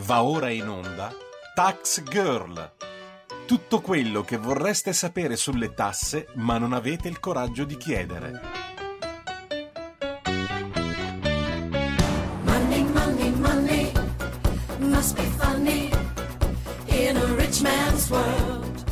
[0.00, 1.12] Va ora in onda
[1.54, 2.72] Tax Girl.
[3.46, 8.40] Tutto quello che vorreste sapere sulle tasse ma non avete il coraggio di chiedere.
[12.42, 13.92] Money, money, money
[14.78, 15.90] must be funny
[16.86, 18.84] in a rich man's world.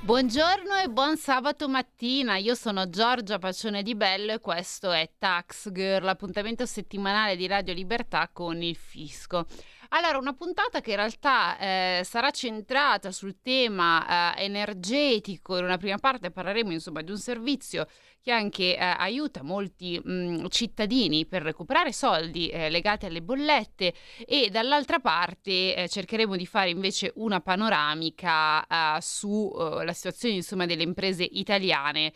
[0.00, 5.70] Buongiorno e buon sabato mattina, io sono Giorgia Pacione di Bello e questo è Tax
[5.70, 9.44] Girl, l'appuntamento settimanale di Radio Libertà con il fisco.
[9.90, 15.56] Allora, una puntata che in realtà eh, sarà centrata sul tema eh, energetico.
[15.56, 17.86] In una prima parte parleremo insomma di un servizio
[18.20, 23.94] che anche eh, aiuta molti mh, cittadini per recuperare soldi eh, legati alle bollette
[24.26, 30.82] e dall'altra parte eh, cercheremo di fare invece una panoramica eh, sulla situazione insomma delle
[30.82, 32.12] imprese italiane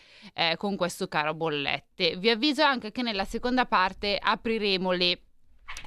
[0.57, 2.17] con questo caro bollette.
[2.17, 5.21] Vi avviso anche che nella seconda parte apriremo le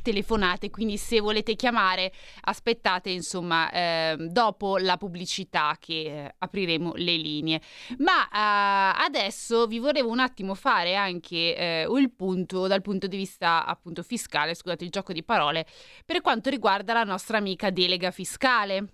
[0.02, 2.12] telefonate, quindi se volete chiamare
[2.42, 7.62] aspettate insomma eh, dopo la pubblicità che eh, apriremo le linee.
[7.98, 13.18] Ma eh, adesso vi volevo un attimo fare anche eh, il punto dal punto di
[13.18, 15.66] vista appunto fiscale, scusate il gioco di parole,
[16.06, 18.94] per quanto riguarda la nostra amica delega fiscale.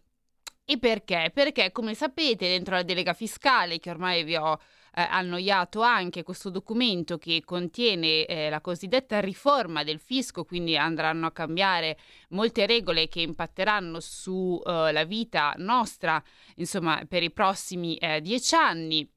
[0.64, 1.32] E perché?
[1.34, 4.58] Perché come sapete dentro la delega fiscale che ormai vi ho
[4.94, 11.28] eh, annoiato anche questo documento che contiene eh, la cosiddetta riforma del fisco, quindi andranno
[11.28, 11.98] a cambiare
[12.30, 16.22] molte regole che impatteranno sulla eh, vita nostra,
[16.56, 19.10] insomma, per i prossimi eh, dieci anni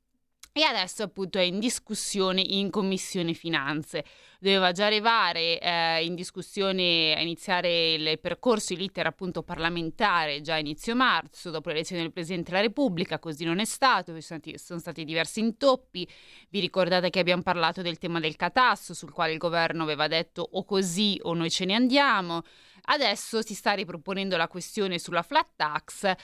[0.57, 4.05] e adesso appunto è in discussione in Commissione Finanze.
[4.39, 10.95] Doveva già arrivare eh, in discussione a iniziare il percorso, l'iter appunto parlamentare già inizio
[10.95, 15.03] marzo, dopo l'elezione del Presidente della Repubblica, così non è stato, sono stati, sono stati
[15.03, 16.09] diversi intoppi.
[16.51, 20.49] Vi ricordate che abbiamo parlato del tema del catasso, sul quale il governo aveva detto
[20.53, 22.43] o così o noi ce ne andiamo.
[22.83, 26.15] Adesso si sta riproponendo la questione sulla flat tax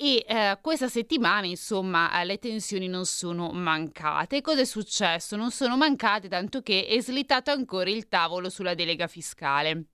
[0.00, 4.40] e eh, questa settimana insomma le tensioni non sono mancate.
[4.40, 5.34] Cosa è successo?
[5.34, 9.86] Non sono mancate tanto che è slittato ancora il tavolo sulla delega fiscale.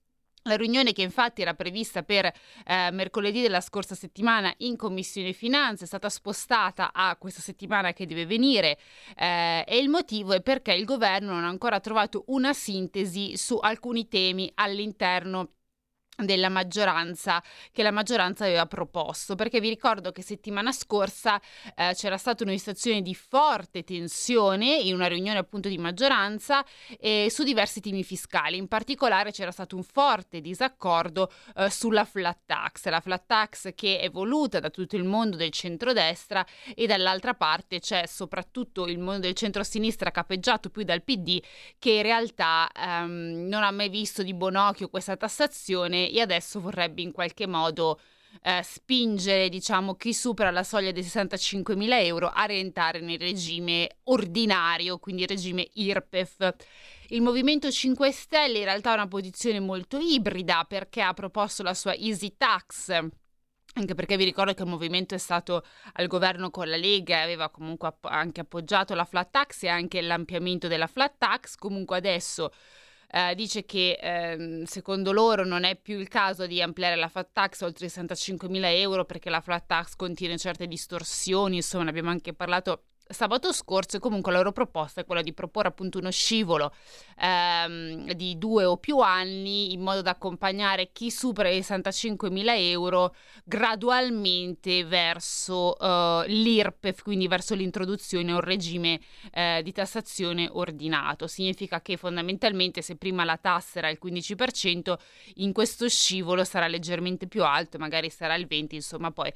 [0.43, 5.85] La riunione che infatti era prevista per eh, mercoledì della scorsa settimana in Commissione Finanze
[5.85, 8.77] è stata spostata a questa settimana che deve venire
[9.17, 13.57] eh, e il motivo è perché il governo non ha ancora trovato una sintesi su
[13.57, 15.53] alcuni temi all'interno
[16.17, 19.35] della maggioranza che la maggioranza aveva proposto.
[19.35, 21.39] Perché vi ricordo che settimana scorsa
[21.75, 26.63] eh, c'era stata una situazione di forte tensione in una riunione appunto di maggioranza
[26.99, 28.57] eh, su diversi temi fiscali.
[28.57, 32.87] In particolare c'era stato un forte disaccordo eh, sulla flat tax.
[32.87, 36.45] La flat tax che è voluta da tutto il mondo del centrodestra
[36.75, 41.41] e dall'altra parte c'è soprattutto il mondo del centro-sinistra capeggiato più dal PD
[41.79, 46.59] che in realtà ehm, non ha mai visto di buon occhio questa tassazione e adesso
[46.59, 47.99] vorrebbe in qualche modo
[48.41, 54.97] eh, spingere diciamo, chi supera la soglia dei 65.000 euro a rientrare nel regime ordinario,
[54.99, 56.53] quindi regime IRPEF.
[57.09, 61.73] Il Movimento 5 Stelle in realtà ha una posizione molto ibrida perché ha proposto la
[61.73, 63.11] sua Easy Tax
[63.77, 67.23] anche perché vi ricordo che il movimento è stato al governo con la Lega e
[67.23, 71.55] aveva comunque app- anche appoggiato la flat tax e anche l'ampliamento della flat tax.
[71.55, 72.53] Comunque adesso
[73.11, 77.29] eh, dice che eh, secondo loro non è più il caso di ampliare la flat
[77.31, 81.89] tax oltre i 65 mila euro perché la flat tax contiene certe distorsioni, insomma ne
[81.89, 85.99] abbiamo anche parlato sabato scorso e comunque la loro proposta è quella di proporre appunto
[85.99, 86.73] uno scivolo
[87.19, 93.15] ehm, di due o più anni in modo da accompagnare chi supera i 65.000 euro
[93.43, 98.99] gradualmente verso eh, l'IRPEF, quindi verso l'introduzione a un regime
[99.31, 101.27] eh, di tassazione ordinato.
[101.27, 104.95] Significa che fondamentalmente se prima la tassa era il 15%,
[105.35, 109.31] in questo scivolo sarà leggermente più alto, magari sarà il 20%, insomma poi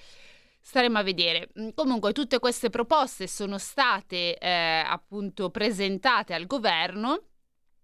[0.62, 1.50] Staremo a vedere.
[1.60, 7.24] Mm, comunque tutte queste proposte sono state eh, appunto presentate al governo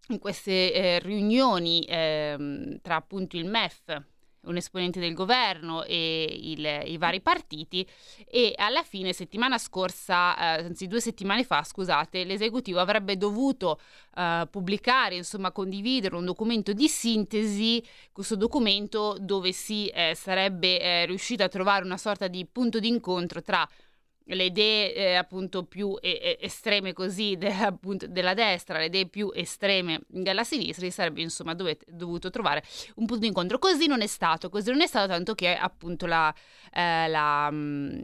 [0.09, 4.03] in queste eh, riunioni eh, tra appunto il MEF
[4.45, 7.85] un esponente del governo e il, i vari partiti.
[8.29, 13.79] E alla fine settimana scorsa, eh, anzi due settimane fa, scusate, l'esecutivo avrebbe dovuto
[14.15, 21.05] eh, pubblicare, insomma condividere un documento di sintesi, questo documento dove si eh, sarebbe eh,
[21.05, 23.67] riuscito a trovare una sorta di punto d'incontro tra
[24.27, 29.31] le idee eh, appunto più eh, estreme così de, appunto, della destra, le idee più
[29.33, 32.63] estreme della sinistra, si sarebbe insomma dovete, dovuto trovare
[32.95, 33.59] un punto di incontro.
[33.59, 36.33] Così non è stato, così non è stato tanto che appunto la,
[36.73, 37.99] eh, la, mm,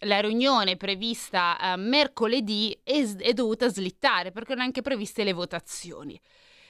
[0.00, 5.32] la riunione prevista eh, mercoledì è, è, dovuta slittare perché non è anche previste le
[5.32, 6.18] votazioni.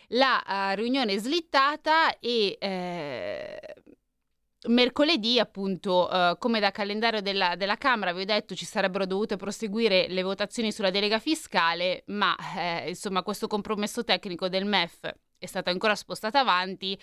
[0.09, 3.75] La uh, riunione è slittata e eh,
[4.69, 9.37] mercoledì, appunto, eh, come da calendario della, della, Camera, vi ho detto ci sarebbero dovute
[9.37, 15.47] proseguire le votazioni sulla delega fiscale, ma eh, insomma questo compromesso tecnico del MEF è
[15.47, 16.99] stato ancora spostato avanti.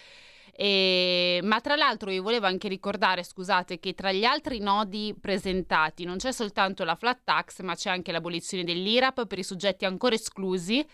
[0.54, 6.04] E, ma tra l'altro vi volevo anche ricordare, scusate, che tra gli altri nodi presentati
[6.04, 10.16] non c'è soltanto la flat tax, ma c'è anche l'abolizione dell'IRAP per i soggetti ancora
[10.16, 10.86] esclusi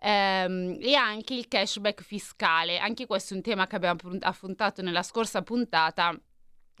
[0.00, 2.78] ehm, e anche il cashback fiscale.
[2.78, 6.18] Anche questo è un tema che abbiamo affrontato nella scorsa puntata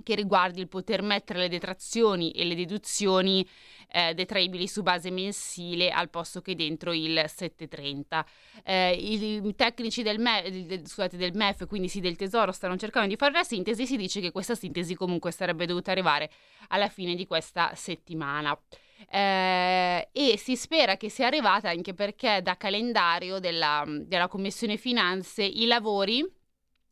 [0.02, 3.46] che riguardi il poter mettere le detrazioni e le deduzioni
[3.88, 8.26] eh, detraibili su base mensile al posto che dentro il 730.
[8.64, 13.16] Eh, i, tecnici del, Me, scusate, del MEF, quindi sì del Tesoro, stanno cercando di
[13.16, 16.30] fare una sintesi, si dice che questa sintesi comunque sarebbe dovuta arrivare
[16.68, 18.58] alla fine di questa settimana.
[19.10, 25.44] Eh, e si spera che sia arrivata anche perché da calendario della, della Commissione Finanze
[25.44, 26.24] i lavori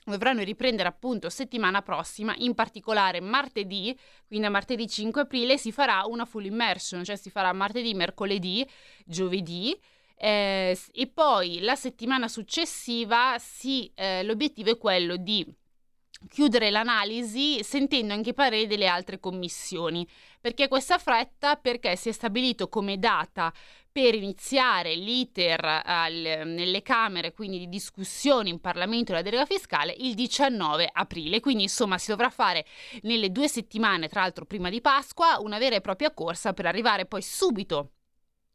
[0.05, 6.03] dovranno riprendere appunto settimana prossima, in particolare martedì, quindi a martedì 5 aprile si farà
[6.07, 8.69] una full immersion, cioè si farà martedì, mercoledì,
[9.05, 9.79] giovedì
[10.25, 15.45] eh, e poi la settimana successiva sì, eh, l'obiettivo è quello di
[16.29, 20.07] chiudere l'analisi sentendo anche i pareri delle altre commissioni.
[20.41, 21.57] Perché questa fretta?
[21.57, 23.53] Perché si è stabilito come data
[23.93, 26.13] per iniziare l'iter al,
[26.47, 31.41] nelle Camere, quindi di discussione in Parlamento della delega fiscale, il 19 aprile.
[31.41, 32.65] Quindi insomma si dovrà fare
[33.03, 37.05] nelle due settimane, tra l'altro prima di Pasqua, una vera e propria corsa per arrivare
[37.05, 37.91] poi subito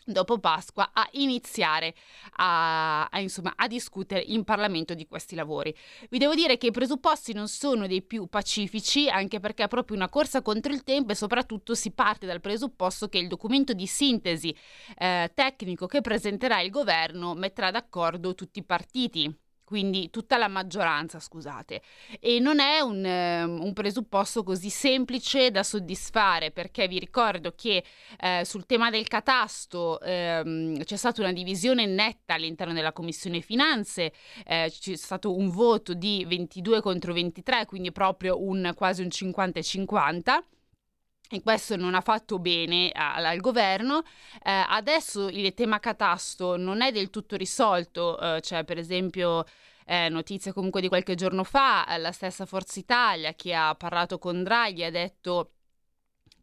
[0.07, 1.93] dopo Pasqua a iniziare
[2.37, 5.75] a, a, insomma, a, discutere in Parlamento di questi lavori.
[6.09, 9.97] Vi devo dire che i presupposti non sono dei più pacifici, anche perché è proprio
[9.97, 13.85] una corsa contro il tempo e soprattutto si parte dal presupposto che il documento di
[13.85, 14.55] sintesi
[14.97, 21.19] eh, tecnico che presenterà il governo metterà d'accordo tutti i partiti quindi tutta la maggioranza,
[21.19, 21.81] scusate.
[22.21, 27.83] E non è un, um, un, presupposto così semplice da soddisfare, perché vi ricordo che
[28.17, 34.13] eh, sul tema del catasto ehm, c'è stata una divisione netta all'interno della Commissione Finanze,
[34.45, 40.43] eh, c'è stato un voto di 22 contro 23, quindi proprio un, quasi un 50-50
[41.29, 44.03] e questo non ha fatto bene al, al governo.
[44.43, 49.43] Eh, adesso il tema catasto non è del tutto risolto, eh, cioè per esempio
[49.85, 54.43] eh, notizie comunque di qualche giorno fa, la stessa Forza Italia che ha parlato con
[54.43, 55.51] Draghi ha detto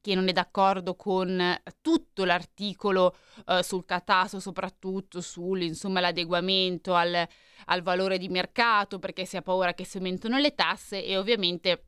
[0.00, 3.16] che non è d'accordo con tutto l'articolo
[3.46, 7.26] eh, sul catasto, soprattutto sull'adeguamento al,
[7.66, 11.86] al valore di mercato, perché si ha paura che si aumentino le tasse e ovviamente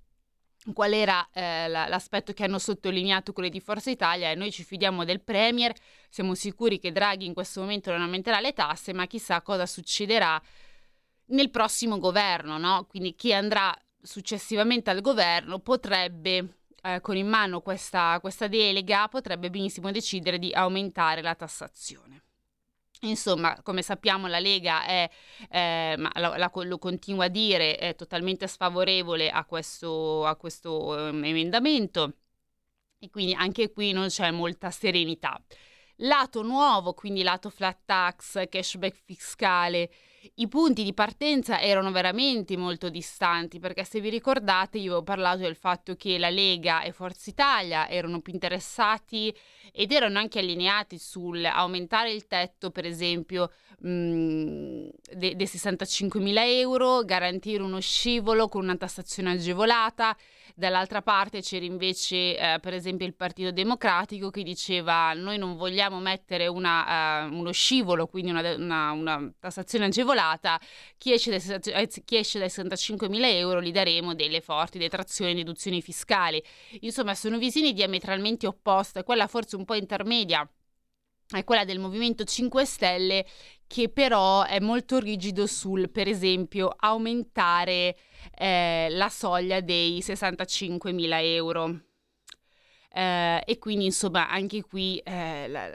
[0.72, 5.20] qual era eh, l'aspetto che hanno sottolineato quelli di Forza Italia noi ci fidiamo del
[5.20, 5.72] Premier,
[6.08, 10.40] siamo sicuri che Draghi in questo momento non aumenterà le tasse, ma chissà cosa succederà
[11.26, 12.86] nel prossimo governo, no?
[12.88, 19.50] Quindi chi andrà successivamente al governo potrebbe, eh, con in mano questa, questa delega, potrebbe
[19.50, 22.22] benissimo decidere di aumentare la tassazione.
[23.00, 25.08] Insomma, come sappiamo, la Lega è,
[25.50, 30.86] eh, ma la, la, lo continua a dire, è totalmente sfavorevole a questo, a questo
[30.86, 32.14] um, emendamento
[32.98, 35.40] e quindi anche qui non c'è molta serenità.
[36.00, 39.90] Lato nuovo, quindi lato flat tax, cashback fiscale
[40.34, 45.38] i punti di partenza erano veramente molto distanti perché se vi ricordate io avevo parlato
[45.38, 49.34] del fatto che la Lega e Forza Italia erano più interessati
[49.72, 57.04] ed erano anche allineati sul aumentare il tetto per esempio mh, dei de 65.000 euro,
[57.04, 60.16] garantire uno scivolo con una tassazione agevolata.
[60.54, 66.00] Dall'altra parte c'era invece, eh, per esempio, il Partito Democratico che diceva noi non vogliamo
[66.00, 70.15] mettere una, uh, uno scivolo, quindi una, una, una, tassazione agevolata,
[70.98, 75.32] chi esce, dai, eh, chi esce dai 65 mila euro gli daremo delle forti detrazioni
[75.32, 76.42] e deduzioni fiscali.
[76.80, 80.48] Insomma, sono visioni diametralmente opposte, quella forse un po' intermedia
[81.28, 83.26] è quella del Movimento 5 Stelle
[83.66, 87.96] che però è molto rigido sul, per esempio, aumentare
[88.36, 91.80] eh, la soglia dei 65.000 euro.
[92.92, 95.68] Eh, e quindi, insomma, anche qui eh, la,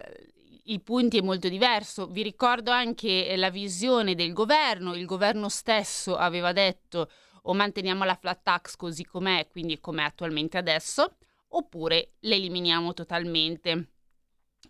[0.63, 2.08] il punto è molto diverso.
[2.08, 4.96] Vi ricordo anche la visione del governo.
[4.96, 7.10] Il governo stesso aveva detto
[7.44, 11.18] o manteniamo la flat tax così com'è, quindi com'è attualmente adesso,
[11.50, 13.89] oppure l'eliminiamo totalmente.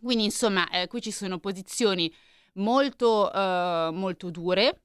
[0.01, 2.13] Quindi, insomma, eh, qui ci sono posizioni
[2.53, 4.83] molto, uh, molto dure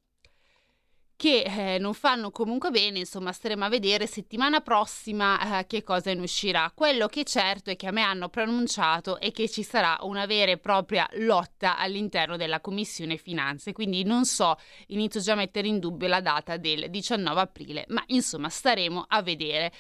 [1.17, 6.13] che eh, non fanno comunque bene, insomma staremo a vedere settimana prossima eh, che cosa
[6.13, 6.71] ne uscirà.
[6.75, 10.27] Quello che è certo è che a me hanno pronunciato è che ci sarà una
[10.27, 14.57] vera e propria lotta all'interno della Commissione Finanze, quindi non so,
[14.89, 19.23] inizio già a mettere in dubbio la data del 19 aprile, ma insomma staremo a
[19.23, 19.73] vedere.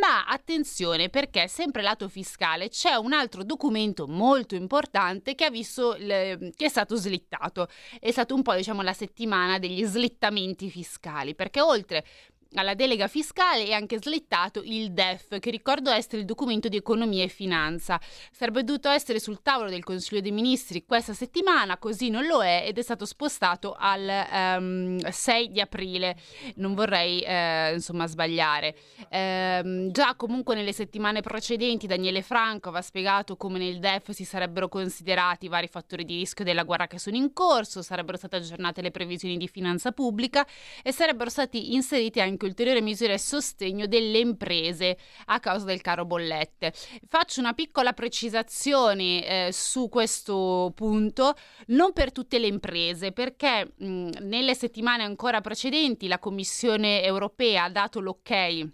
[0.00, 6.66] Ma attenzione perché sempre lato fiscale c'è un altro documento molto importante che le, che
[6.66, 7.68] è stato slittato.
[7.98, 12.04] È stato un po' diciamo la settimana degli slittamenti fiscali fiscali, perché oltre
[12.54, 17.24] alla delega fiscale è anche slittato il DEF, che ricordo essere il documento di economia
[17.24, 18.00] e finanza.
[18.30, 22.64] Sarebbe dovuto essere sul tavolo del Consiglio dei Ministri questa settimana, così non lo è
[22.66, 26.16] ed è stato spostato al um, ehm, 6 di aprile.
[26.56, 28.76] Non vorrei eh, insomma sbagliare.
[29.08, 34.68] Eh, già comunque nelle settimane precedenti Daniele Franco aveva spiegato come nel DEF si sarebbero
[34.68, 38.80] considerati i vari fattori di rischio della guerra che sono in corso, sarebbero state aggiornate
[38.80, 40.46] le previsioni di finanza pubblica
[40.82, 45.80] e sarebbero stati inseriti anche anche ulteriori misure a sostegno delle imprese a causa del
[45.80, 46.72] caro bollette.
[47.08, 51.34] Faccio una piccola precisazione eh, su questo punto,
[51.68, 57.70] non per tutte le imprese, perché mh, nelle settimane ancora precedenti la Commissione europea ha
[57.70, 58.72] dato l'ok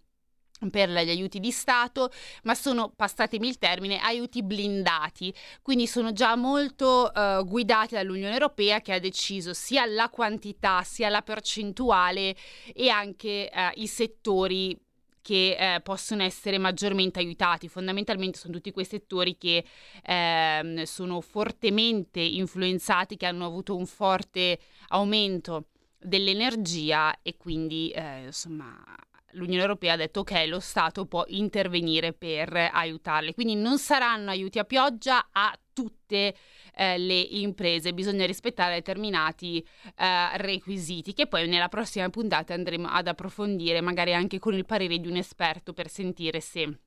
[0.68, 2.10] per gli aiuti di Stato,
[2.42, 8.80] ma sono, passatemi il termine, aiuti blindati, quindi sono già molto uh, guidati dall'Unione Europea
[8.80, 12.34] che ha deciso sia la quantità sia la percentuale
[12.74, 14.78] e anche uh, i settori
[15.22, 17.68] che eh, possono essere maggiormente aiutati.
[17.68, 19.64] Fondamentalmente sono tutti quei settori che
[20.02, 25.66] eh, sono fortemente influenzati, che hanno avuto un forte aumento
[25.98, 28.82] dell'energia e quindi eh, insomma
[29.32, 33.34] l'Unione Europea ha detto ok, lo Stato può intervenire per aiutarle.
[33.34, 36.34] Quindi non saranno aiuti a pioggia a tutte
[36.74, 43.06] eh, le imprese, bisogna rispettare determinati eh, requisiti che poi nella prossima puntata andremo ad
[43.08, 46.78] approfondire, magari anche con il parere di un esperto per sentire se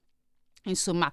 [0.65, 1.11] insomma,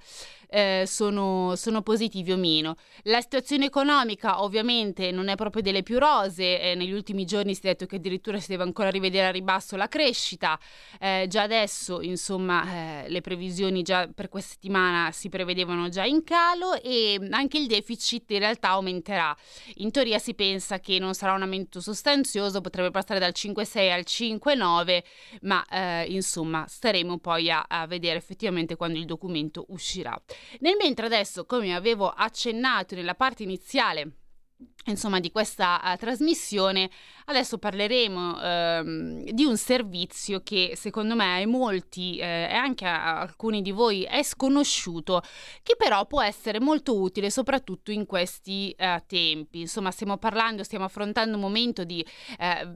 [0.51, 2.77] eh, sono, sono, positivi o meno.
[3.05, 7.61] La situazione economica ovviamente non è proprio delle più rose, eh, negli ultimi giorni si
[7.61, 10.59] è detto che addirittura si deve ancora rivedere a ribasso la crescita,
[10.99, 16.25] eh, già adesso insomma eh, le previsioni già per questa settimana si prevedevano già in
[16.25, 19.37] calo e anche il deficit in realtà aumenterà.
[19.77, 24.05] In teoria si pensa che non sarà un aumento sostanzioso, potrebbe passare dal 5,6 al
[24.07, 25.03] 5,9,
[25.43, 30.21] ma eh, insomma staremo poi a, a vedere effettivamente quando il documento momento uscirà.
[30.61, 34.13] Nel mentre adesso, come avevo accennato nella parte iniziale
[34.87, 36.91] insomma di questa uh, trasmissione
[37.31, 43.21] adesso parleremo uh, di un servizio che secondo me ai molti uh, e anche a
[43.21, 45.23] alcuni di voi è sconosciuto
[45.63, 49.61] che però può essere molto utile soprattutto in questi eh, tempi.
[49.61, 52.05] Insomma stiamo parlando stiamo affrontando un momento di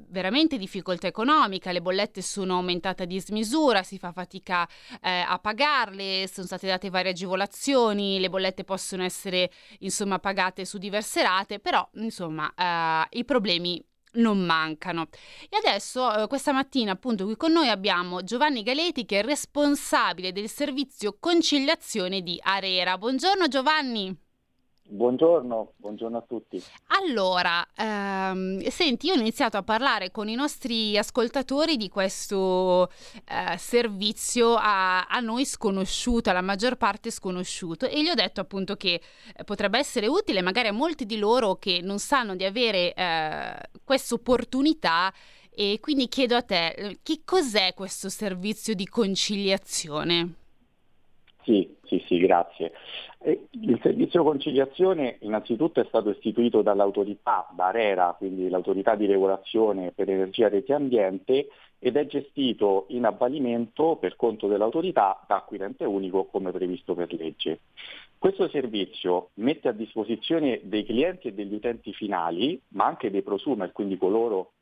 [0.09, 4.69] veramente difficoltà economica le bollette sono aumentate a dismisura si fa fatica
[5.01, 11.23] a pagarle sono state date varie agevolazioni le bollette possono essere insomma pagate su diverse
[11.23, 13.83] rate però insomma, eh, i problemi
[14.15, 15.09] non mancano.
[15.49, 20.33] E adesso, eh, questa mattina, appunto, qui con noi abbiamo Giovanni Galeti, che è responsabile
[20.33, 22.99] del servizio conciliazione di Arera.
[22.99, 24.24] Buongiorno Giovanni.
[24.87, 26.63] Buongiorno, buongiorno, a tutti.
[26.89, 32.91] Allora, ehm, senti, io ho iniziato a parlare con i nostri ascoltatori di questo
[33.27, 38.77] eh, servizio a, a, noi sconosciuto, alla maggior parte sconosciuto, e gli ho detto appunto
[38.77, 39.01] che
[39.35, 43.57] eh, potrebbe essere utile magari a molti di loro che non sanno di avere eh,
[43.83, 45.11] questa opportunità.
[45.57, 50.35] E quindi chiedo a te, eh, che cos'è questo servizio di conciliazione?
[51.45, 52.73] Sì, sì, sì, grazie.
[53.27, 60.51] Il servizio conciliazione innanzitutto è stato istituito dall'autorità Barera, quindi l'autorità di regolazione per energia,
[60.51, 66.51] reti e ambiente, ed è gestito in avvalimento per conto dell'autorità da acquirente unico come
[66.51, 67.61] previsto per legge.
[68.19, 73.73] Questo servizio mette a disposizione dei clienti e degli utenti finali, ma anche dei prosumer,
[73.73, 74.53] quindi coloro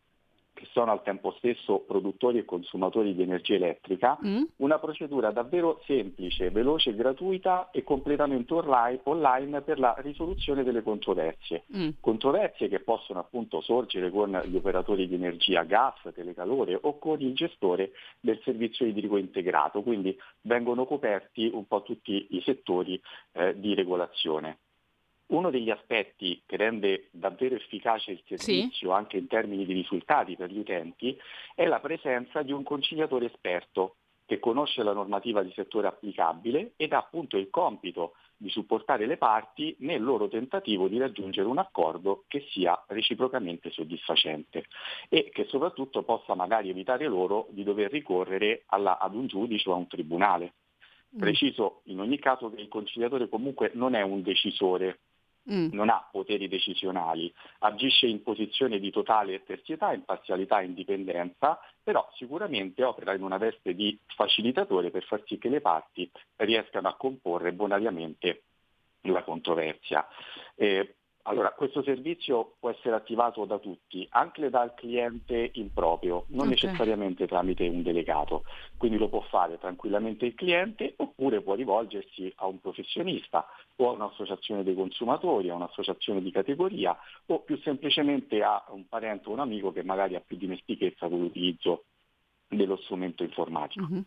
[0.53, 4.43] che sono al tempo stesso produttori e consumatori di energia elettrica, mm.
[4.57, 11.65] una procedura davvero semplice, veloce gratuita e completamente online, online per la risoluzione delle controversie.
[11.77, 11.89] Mm.
[12.01, 17.35] Controversie che possono appunto sorgere con gli operatori di energia, gas, telecalore o con il
[17.35, 23.01] gestore del servizio idrico integrato, quindi vengono coperti un po' tutti i settori
[23.33, 24.59] eh, di regolazione.
[25.33, 28.95] Uno degli aspetti che rende davvero efficace il servizio sì.
[28.95, 31.19] anche in termini di risultati per gli utenti
[31.55, 33.97] è la presenza di un conciliatore esperto
[34.27, 39.17] che conosce la normativa di settore applicabile ed ha appunto il compito di supportare le
[39.17, 44.67] parti nel loro tentativo di raggiungere un accordo che sia reciprocamente soddisfacente
[45.09, 49.73] e che soprattutto possa magari evitare loro di dover ricorrere alla, ad un giudice o
[49.73, 50.53] a un tribunale.
[51.17, 51.19] Mm.
[51.19, 54.99] Preciso in ogni caso che il conciliatore comunque non è un decisore,
[55.51, 55.69] mm.
[55.73, 62.85] non ha poteri decisionali, agisce in posizione di totale terzietà, imparzialità e indipendenza, però sicuramente
[62.85, 67.53] opera in una veste di facilitatore per far sì che le parti riescano a comporre
[67.53, 68.43] bonariamente
[69.03, 70.07] la controversia.
[70.55, 70.95] Eh,
[71.25, 76.51] allora, questo servizio può essere attivato da tutti, anche dal cliente improprio, non okay.
[76.51, 78.43] necessariamente tramite un delegato,
[78.77, 83.93] quindi lo può fare tranquillamente il cliente oppure può rivolgersi a un professionista o a
[83.93, 89.41] un'associazione dei consumatori, a un'associazione di categoria o più semplicemente a un parente o un
[89.41, 91.85] amico che magari ha più dimestichezza con l'utilizzo
[92.49, 93.87] dello strumento informatico.
[93.89, 94.03] Mm-hmm.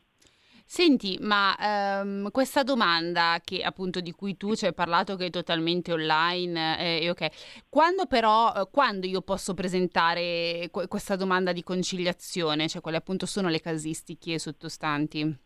[0.68, 5.30] Senti, ma ehm, questa domanda che appunto di cui tu ci hai parlato che è
[5.30, 11.62] totalmente online, eh, ok, quando però, eh, quando io posso presentare que- questa domanda di
[11.64, 15.38] conciliazione, cioè quali appunto sono le casistiche sottostanti?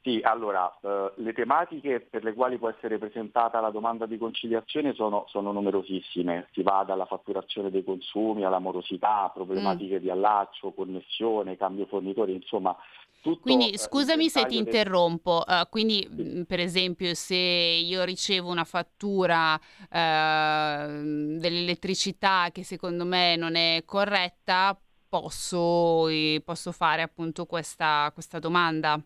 [0.00, 4.94] Sì, allora, eh, le tematiche per le quali può essere presentata la domanda di conciliazione
[4.94, 10.00] sono, sono numerosissime, si va dalla fatturazione dei consumi alla morosità, problematiche mm.
[10.00, 12.74] di allaccio, connessione, cambio fornitore, insomma
[13.20, 14.66] tutto, quindi eh, scusami se ti del...
[14.66, 16.22] interrompo, uh, quindi sì.
[16.22, 19.58] Mm, per esempio se io ricevo una fattura uh,
[19.88, 26.06] dell'elettricità che secondo me non è corretta, posso,
[26.44, 29.00] posso fare appunto questa, questa, domanda?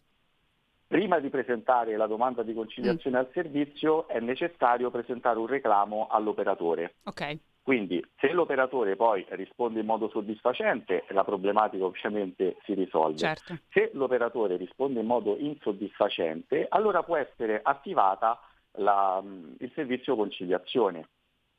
[0.86, 3.20] Prima di presentare la domanda di conciliazione mm.
[3.20, 6.96] al servizio è necessario presentare un reclamo all'operatore.
[7.04, 7.38] Ok.
[7.62, 13.18] Quindi se l'operatore poi risponde in modo soddisfacente, la problematica ovviamente si risolve.
[13.18, 13.56] Certo.
[13.70, 18.40] Se l'operatore risponde in modo insoddisfacente, allora può essere attivata
[18.78, 19.22] la,
[19.58, 21.08] il servizio conciliazione.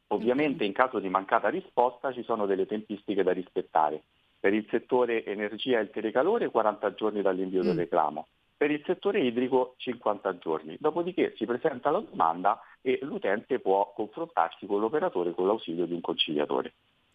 [0.07, 4.03] Ovviamente in caso di mancata risposta ci sono delle tempistiche da rispettare.
[4.39, 7.65] Per il settore energia e il telecalore 40 giorni dall'invio mm.
[7.65, 8.27] del reclamo
[8.63, 10.77] per il settore idrico 50 giorni.
[10.79, 16.00] Dopodiché si presenta la domanda e l'utente può confrontarsi con l'operatore con l'ausilio di un
[16.00, 16.74] conciliatore.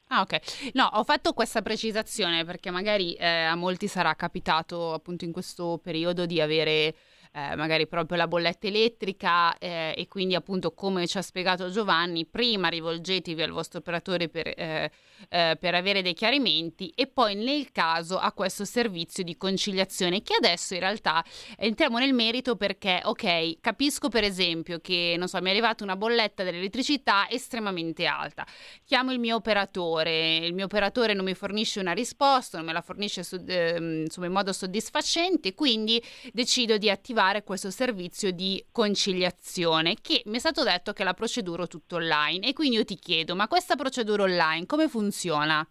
[0.09, 0.73] Ah, ok.
[0.75, 5.81] No, ho fatto questa precisazione perché magari eh, a molti sarà capitato appunto in questo
[5.83, 6.95] periodo di avere
[7.33, 12.27] eh, magari proprio la bolletta elettrica eh, e quindi appunto come ci ha spiegato Giovanni,
[12.27, 14.91] prima rivolgetevi al vostro operatore per, eh,
[15.29, 20.35] eh, per avere dei chiarimenti e poi nel caso a questo servizio di conciliazione che
[20.35, 21.25] adesso in realtà
[21.57, 25.97] entriamo nel merito perché ok, capisco per esempio che non so, mi è arrivata una
[25.97, 28.47] bolletta dell'elettricità estremamente alta,
[28.85, 32.81] chiamo il mio operatore, il mio operatore non mi fornisce una risposta, non me la
[32.81, 38.65] fornisce su, eh, insomma in modo soddisfacente, quindi decido di attivare attivare questo servizio di
[38.71, 42.85] conciliazione che mi è stato detto che la procedura è tutto online e quindi io
[42.85, 45.67] ti chiedo ma questa procedura online come funziona?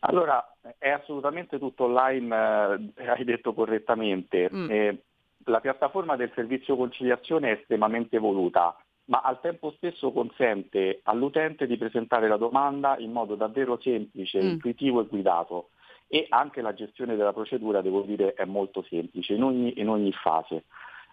[0.00, 4.50] Allora è assolutamente tutto online, eh, hai detto correttamente.
[4.52, 4.70] Mm.
[4.70, 5.02] Eh,
[5.46, 11.76] la piattaforma del servizio conciliazione è estremamente evoluta ma al tempo stesso consente all'utente di
[11.76, 14.48] presentare la domanda in modo davvero semplice, mm.
[14.48, 15.70] intuitivo e guidato
[16.06, 20.12] e anche la gestione della procedura, devo dire, è molto semplice in ogni, in ogni
[20.12, 20.64] fase.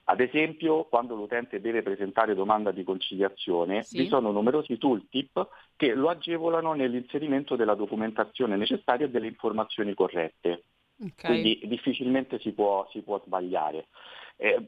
[0.06, 4.00] Ad esempio, quando l'utente deve presentare domanda di conciliazione, sì.
[4.00, 10.64] vi sono numerosi tooltip che lo agevolano nell'inserimento della documentazione necessaria e delle informazioni corrette.
[11.02, 11.14] Okay.
[11.32, 13.88] Quindi difficilmente si può, si può sbagliare.
[14.36, 14.68] Eh,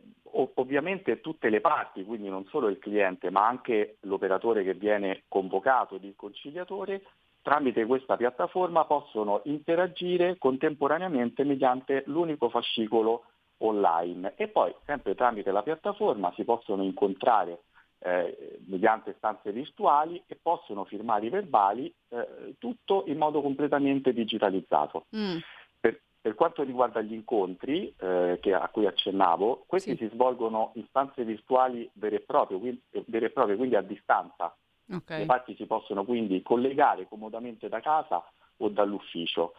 [0.55, 5.95] ovviamente tutte le parti, quindi non solo il cliente, ma anche l'operatore che viene convocato
[5.95, 7.03] ed il conciliatore,
[7.43, 13.25] tramite questa piattaforma possono interagire contemporaneamente mediante l'unico fascicolo
[13.57, 17.59] online e poi sempre tramite la piattaforma si possono incontrare
[17.99, 25.05] eh, mediante stanze virtuali e possono firmare i verbali, eh, tutto in modo completamente digitalizzato.
[25.15, 25.37] Mm.
[25.79, 29.97] Per, per, quanto riguarda gli incontri eh, che, a cui accennavo, questi sì.
[29.97, 34.53] si svolgono in stanze virtuali vere e proprie, quindi, vere e proprie, quindi a distanza
[34.89, 35.19] Okay.
[35.19, 38.23] Le parti si possono quindi collegare comodamente da casa
[38.57, 39.53] o dall'ufficio.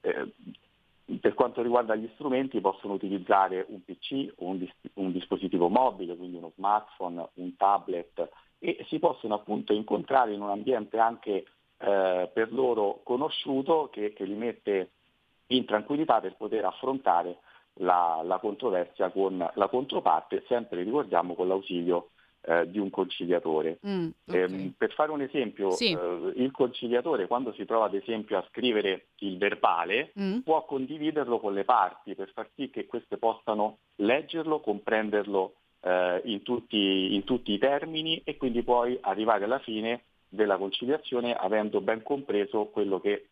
[0.00, 0.32] Eh,
[1.20, 6.16] per quanto riguarda gli strumenti possono utilizzare un PC o un, dis- un, dispositivo mobile,
[6.16, 11.44] quindi uno smartphone, un tablet e si possono appunto incontrare in un ambiente anche
[11.78, 14.92] eh, per loro conosciuto che, che, li mette
[15.48, 17.38] in tranquillità per poter affrontare
[17.74, 22.10] la, la controversia con la controparte, sempre ricordiamo con l'ausilio
[22.44, 23.78] eh, di un conciliatore.
[23.86, 24.72] Mm, Eh, ok.
[24.76, 25.92] per fare un esempio, Sì.
[25.92, 31.38] eh, il conciliatore quando si trova ad esempio a scrivere il verbale Mm, può condividerlo
[31.38, 37.24] con le parti per far sì che queste possano leggerlo, comprenderlo eh, in, tutti, in
[37.24, 43.00] tutti i termini e quindi poi arrivare alla fine della conciliazione avendo ben compreso quello
[43.00, 43.28] che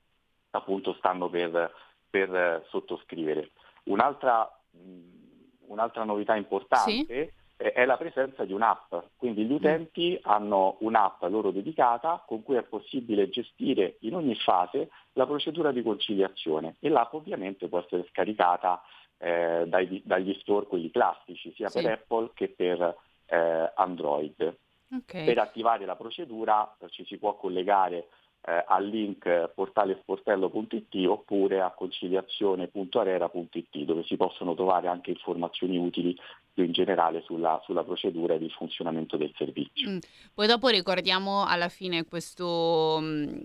[0.51, 1.73] appunto stanno per,
[2.09, 3.51] per, eh, sottoscrivere.
[3.85, 10.77] Un'altra, mh, un'altra novità importante eh, è la presenza di un'app, quindi gli utenti hanno
[10.81, 16.77] un'app loro dedicata con cui è possibile gestire in ogni fase la procedura di conciliazione
[16.81, 18.81] e l'app ovviamente può essere scaricata
[19.18, 21.83] eh, dai- dagli store quelli classici, sia Sì.
[21.83, 22.96] per Apple che per
[23.27, 24.57] eh, Android.
[24.92, 25.25] ok.
[25.25, 28.09] Per attivare la procedura ci si può collegare
[28.42, 36.16] eh, al link portalesportello.it oppure a conciliazione.arera.it dove si possono trovare anche informazioni utili
[36.53, 39.90] più in generale sulla, sulla procedura e il funzionamento del servizio.
[39.90, 39.98] Mm.
[40.35, 43.37] Poi dopo ricordiamo alla fine questo, mm,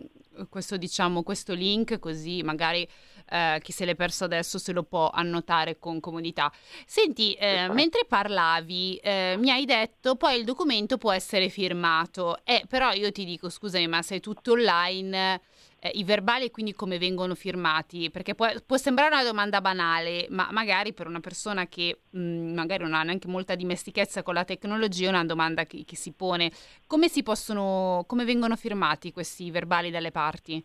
[0.49, 2.87] questo, diciamo, questo link, così magari
[3.29, 6.51] eh, chi se l'è perso adesso se lo può annotare con comodità.
[6.85, 12.63] Senti, eh, mentre parlavi, eh, mi hai detto poi il documento può essere firmato, eh,
[12.67, 15.41] però io ti dico, scusami, ma sei tutto online.
[15.79, 18.09] eh, I verbali quindi come vengono firmati?
[18.09, 22.83] Perché può, può sembrare una domanda banale, ma magari per una persona che mh, magari
[22.83, 26.51] non ha neanche molta dimestichezza con la tecnologia è una domanda che, che si pone.
[26.87, 30.63] Come si possono, come vengono firmati questi verbali dalle parti?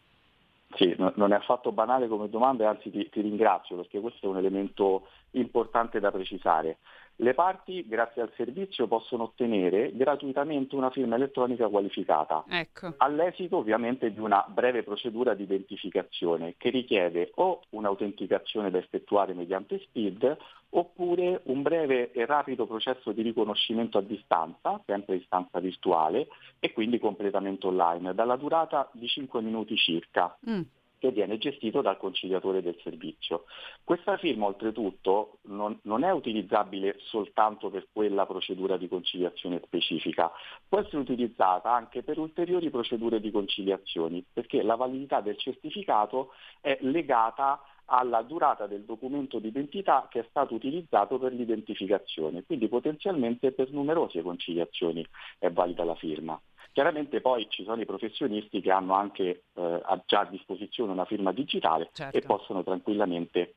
[0.76, 4.28] Sì, no- non è affatto banale come domanda anzi ti, ti ringrazio perché questo è
[4.28, 6.78] un elemento importante da precisare.
[7.20, 12.44] Le parti, grazie al servizio, possono ottenere gratuitamente una firma elettronica qualificata.
[12.48, 12.94] Ecco.
[12.96, 19.80] all'esito ovviamente di una breve procedura di identificazione che richiede o un'autenticazione da effettuare mediante
[19.80, 20.36] SPID
[20.70, 26.28] oppure un breve e rapido processo di riconoscimento a distanza, sempre a distanza virtuale
[26.58, 30.62] e quindi completamente online, dalla durata di 5 minuti circa Mm,
[31.00, 33.44] che viene gestito dal conciliatore del servizio.
[33.82, 40.30] Questa firma oltretutto non, non è utilizzabile soltanto per quella procedura di conciliazione specifica,
[40.68, 46.76] può essere utilizzata anche per ulteriori procedure di conciliazioni, perché la validità del certificato è
[46.82, 53.72] legata alla durata del documento d'identità che è stato utilizzato per l'identificazione, quindi potenzialmente per
[53.72, 55.04] numerose conciliazioni
[55.38, 56.40] è valida la firma.
[56.80, 61.30] Chiaramente poi ci sono i professionisti che hanno anche eh, già a disposizione una firma
[61.30, 62.16] digitale Certo.
[62.16, 63.56] e possono tranquillamente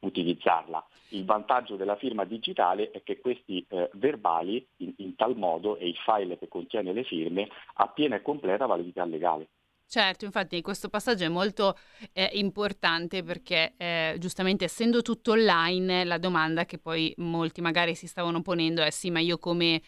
[0.00, 0.86] utilizzarla.
[1.12, 5.88] Il vantaggio della firma digitale è che questi eh, verbali in, in tal modo e
[5.88, 9.48] il file che contiene le firme ha piena e completa validità legale.
[9.86, 11.74] Certo, infatti questo passaggio è molto
[12.12, 18.06] eh, importante perché eh, giustamente essendo tutto online, la domanda che poi molti magari si
[18.06, 19.80] stavano ponendo è sì, ma io come,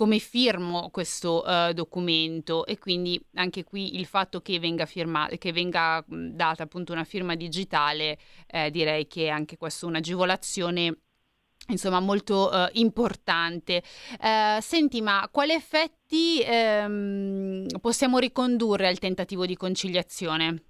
[0.00, 2.64] come firmo questo eh, documento?
[2.64, 7.04] E quindi anche qui il fatto che venga, firma- che venga mh, data appunto una
[7.04, 11.00] firma digitale, eh, direi che è anche questa un'agevolazione
[11.68, 13.82] insomma molto eh, importante.
[14.18, 20.62] Eh, senti, ma quali effetti ehm, possiamo ricondurre al tentativo di conciliazione?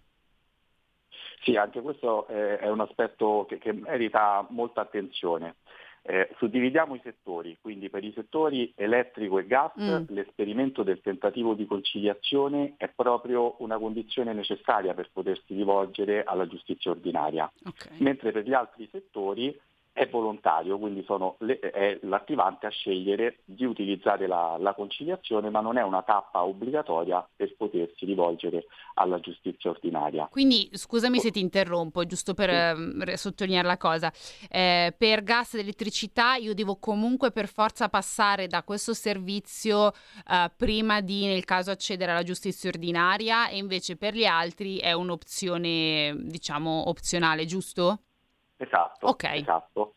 [1.45, 5.55] Sì, anche questo eh, è un aspetto che, che merita molta attenzione.
[6.03, 10.05] Eh, suddividiamo i settori, quindi per i settori elettrico e gas Mm.
[10.09, 16.91] l'esperimento del tentativo di conciliazione è proprio una condizione necessaria per potersi rivolgere alla giustizia
[16.91, 17.91] ordinaria, Ok.
[17.99, 19.57] mentre per gli altri settori
[19.93, 25.61] è volontario, quindi sono le- è l'attivante a scegliere di utilizzare la, la conciliazione, ma
[25.61, 30.29] non è una tappa obbligatoria per potersi rivolgere alla giustizia ordinaria.
[30.31, 32.55] Quindi scusami se ti interrompo, giusto per Sì.
[32.57, 34.13] ehm, re- sottolineare la cosa.
[34.49, 39.93] Eh, per gas ed elettricità io devo comunque per forza passare da questo servizio
[40.29, 44.93] eh, prima di, nel caso, accedere alla giustizia ordinaria e invece per gli altri è
[44.93, 48.03] un'opzione, diciamo, opzionale, giusto?
[48.63, 49.25] Esatto, Ok.
[49.25, 49.95] esatto.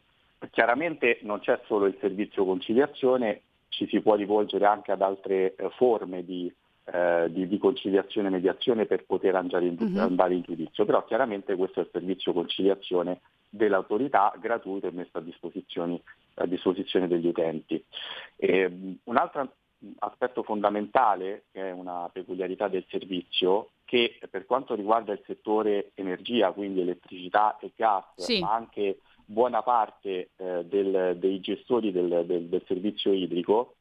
[0.51, 5.69] Chiaramente non c'è solo il servizio conciliazione, ci si può rivolgere anche ad altre eh,
[5.71, 6.53] forme di,
[6.85, 9.97] eh, di- di conciliazione e mediazione per poter andare in, Mhm.
[9.99, 15.21] andare in giudizio, però chiaramente questo è il servizio conciliazione dell'autorità gratuito e messo a
[15.21, 16.01] disposizione,
[16.35, 17.83] a disposizione degli utenti.
[18.37, 19.53] E, mh, un altro
[19.99, 26.51] aspetto fondamentale, che è una peculiarità del servizio, che per quanto riguarda il settore energia,
[26.51, 28.39] quindi elettricità e gas, Sì.
[28.39, 33.75] ma anche buona parte eh, del- dei gestori del, del- del servizio idrico,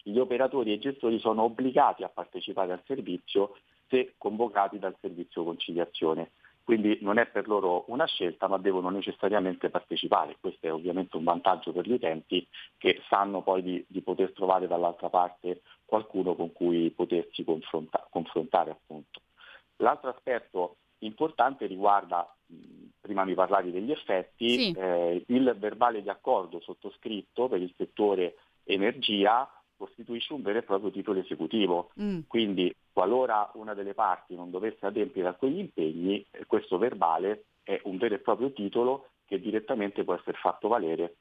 [0.00, 3.56] gli operatori e i gestori sono obbligati a partecipare al servizio
[3.88, 6.30] se convocati dal servizio conciliazione.
[6.68, 10.36] quindi non è per loro una scelta ma devono necessariamente partecipare.
[10.38, 14.66] Questo è ovviamente un vantaggio per gli utenti che sanno poi di, di poter trovare
[14.66, 18.70] dall'altra parte qualcuno con cui potersi confronta- confrontare.
[18.72, 19.20] Appunto.
[19.78, 22.32] L'altro aspetto importante riguarda,
[23.00, 24.72] prima mi parlavi degli effetti, sì.
[24.72, 30.90] eh, il verbale di accordo sottoscritto per il settore energia costituisce un vero e proprio
[30.90, 31.90] titolo esecutivo.
[32.00, 32.20] Mm.
[32.26, 37.80] Quindi qualora una delle parti non dovesse adempiere a quegli impegni, eh, questo verbale è
[37.84, 41.16] un vero e proprio titolo che direttamente può essere fatto valere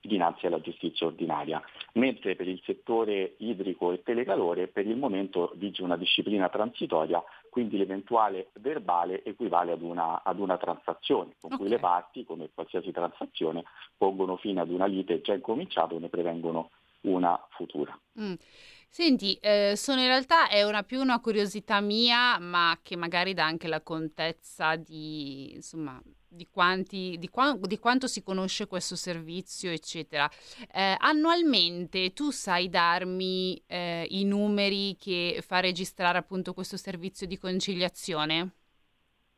[0.00, 1.62] dinanzi alla giustizia ordinaria,
[1.94, 7.76] mentre per il settore idrico e telecalore per il momento vige una disciplina transitoria, quindi
[7.76, 11.58] l'eventuale verbale equivale ad una, ad una transazione, con okay.
[11.58, 13.64] cui le parti, come qualsiasi transazione,
[13.96, 16.70] pongono fine ad una lite già incominciata o ne prevengono
[17.02, 17.98] una futura.
[18.20, 18.34] Mm.
[18.90, 23.44] Senti, eh, sono in realtà è una più una curiosità mia, ma che magari dà
[23.44, 29.70] anche la contezza di, insomma, di, quanti, di, qua, di quanto si conosce questo servizio,
[29.70, 30.28] eccetera.
[30.72, 37.38] Eh, annualmente tu sai darmi eh, i numeri che fa registrare appunto questo servizio di
[37.38, 38.50] conciliazione?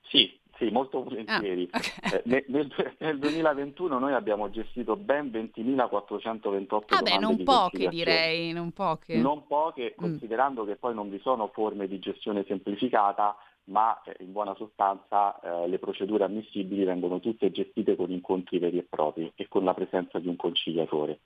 [0.09, 1.67] Sì, sì, molto volentieri.
[1.71, 2.19] Ah, okay.
[2.19, 8.71] eh, nel, nel, 2021 noi abbiamo gestito ben 20.428 ah, beh, non poche direi, non
[8.73, 9.17] poche.
[9.17, 9.99] Non poche, mm.
[9.99, 15.41] considerando che poi non vi sono forme di gestione semplificata, ma eh, in buona sostanza
[15.41, 19.73] eh, le procedure ammissibili vengono tutte gestite con incontri veri e propri e con la
[19.73, 21.21] presenza di un conciliatore.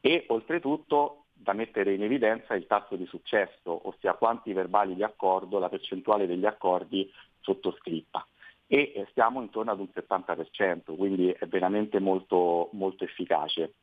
[0.00, 5.58] E oltretutto da mettere in evidenza il tasso di successo, ossia quanti verbali di accordo,
[5.58, 7.10] la percentuale degli accordi
[7.40, 8.26] sottoscritta
[8.66, 13.74] e stiamo intorno ad un 70%, quindi è veramente molto, molto efficace.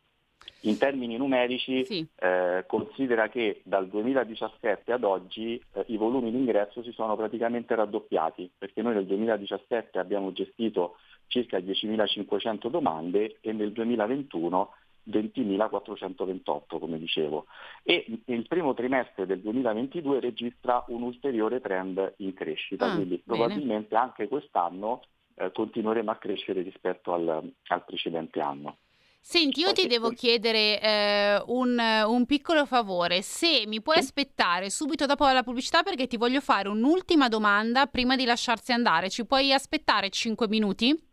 [0.62, 2.08] In termini numerici sì.
[2.16, 7.76] eh, considera che dal 2017 ad oggi eh, i volumi di ingresso si sono praticamente
[7.76, 14.70] raddoppiati, perché noi nel 2017 abbiamo gestito circa 10.500 domande e nel 2021
[15.10, 17.46] 20.428 come dicevo
[17.84, 23.38] e il primo trimestre del 2022 registra un ulteriore trend in crescita, ah, quindi bene.
[23.38, 25.02] probabilmente anche quest'anno
[25.36, 28.78] eh, continueremo a crescere rispetto al, al precedente anno.
[29.26, 35.06] Senti, io ti devo chiedere eh, un, un, piccolo favore, se mi puoi aspettare subito
[35.06, 39.54] dopo la pubblicità perché ti voglio fare un'ultima domanda prima di lasciarsi andare, ci puoi
[39.54, 41.13] aspettare 5 minuti?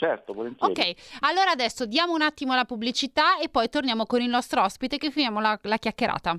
[0.00, 0.72] Certo, volentieri.
[0.72, 4.96] Ok, allora adesso diamo un attimo la pubblicità e poi torniamo con il nostro ospite
[4.96, 6.38] che finiamo la, la chiacchierata.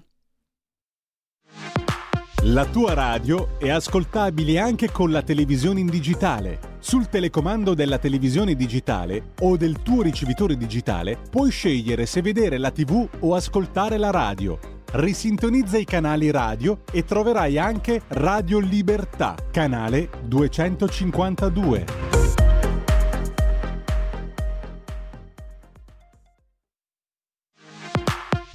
[2.46, 6.78] La tua radio è ascoltabile anche con la televisione in digitale.
[6.80, 12.72] Sul telecomando della televisione digitale o del tuo ricevitore digitale puoi scegliere se vedere la
[12.72, 14.58] TV o ascoltare la radio.
[14.94, 22.41] Risintonizza i canali radio e troverai anche Radio Libertà, canale 252.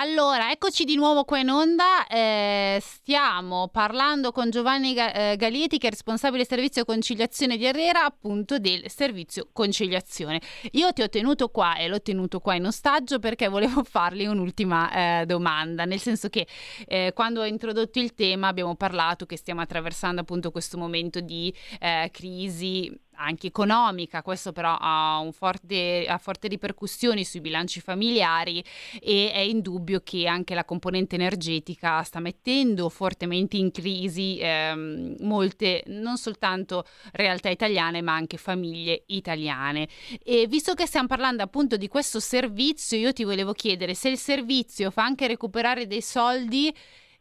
[0.00, 2.06] Allora, eccoci di nuovo qua in onda.
[2.06, 8.60] Eh, stiamo parlando con Giovanni eh, Galieti, che è responsabile servizio conciliazione di Herrera, appunto
[8.60, 10.40] del servizio conciliazione.
[10.72, 15.22] Io ti ho tenuto qua e l'ho tenuto qua in ostaggio perché volevo fargli un'ultima
[15.22, 16.46] eh, domanda, nel senso che
[16.86, 21.52] eh, quando ho introdotto il tema abbiamo parlato che stiamo attraversando appunto questo momento di
[21.80, 28.64] eh, crisi anche economica, questo però ha, forte, ha forti ripercussioni sui bilanci familiari
[29.00, 35.82] e è indubbio che anche la componente energetica sta mettendo fortemente in crisi ehm, molte,
[35.86, 39.88] non soltanto realtà italiane, ma anche famiglie italiane.
[40.22, 44.18] E visto che stiamo parlando appunto di questo servizio, io ti volevo chiedere se il
[44.18, 46.74] servizio fa anche recuperare dei soldi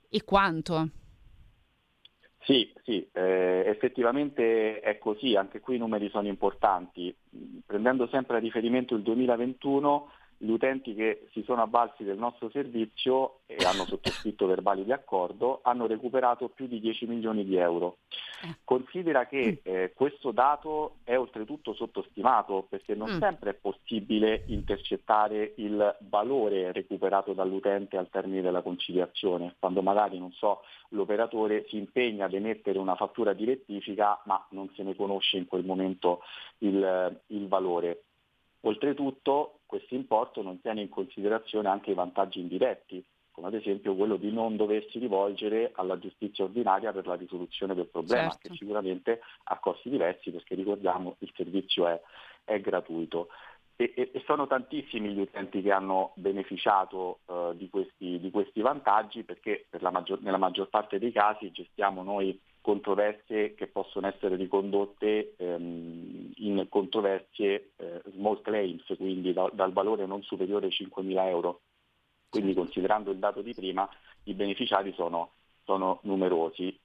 [0.10, 0.90] e quanto.
[2.48, 7.14] Sì, sì, eh, effettivamente è così, anche qui i numeri sono importanti.
[7.66, 13.40] Prendendo sempre a riferimento il 2021, gli utenti che si sono avvalsi del nostro servizio
[13.48, 17.98] e hanno sottoscritto verbali di accordo hanno recuperato più di 10 milioni di euro.
[18.44, 18.58] Eh.
[18.64, 19.72] Considera che mm.
[19.72, 23.20] eh, questo dato è oltretutto sottostimato perché non mm.
[23.20, 30.62] sempre è possibile intercettare il valore recuperato dall'utente al termine della conciliazione, quando magari so,
[30.90, 35.48] l'operatore si impegna ad emettere una fattura di rettifica ma non se ne conosce in
[35.48, 36.22] quel momento
[36.60, 38.04] il, il valore.
[38.68, 44.18] Oltretutto questo importo non tiene in considerazione anche i vantaggi indiretti, come ad esempio quello
[44.18, 48.50] di non doversi rivolgere alla giustizia ordinaria per la risoluzione del problema, certo.
[48.50, 52.02] che sicuramente ha costi diversi perché ricordiamo il servizio è,
[52.44, 53.30] è gratuito.
[53.78, 59.24] e, e, sono tantissimi gli utenti che hanno beneficiato uh, di, questi, di, questi, vantaggi
[59.24, 65.36] perché per maggior, nella maggior parte dei casi gestiamo noi controversie che possono essere ricondotte
[65.38, 71.62] um, in controversie uh, small claims, quindi da, dal valore non superiore ai 5.000 euro.
[72.28, 73.90] Quindi considerando il dato di prima
[74.24, 76.78] i beneficiari sono, sono numerosi.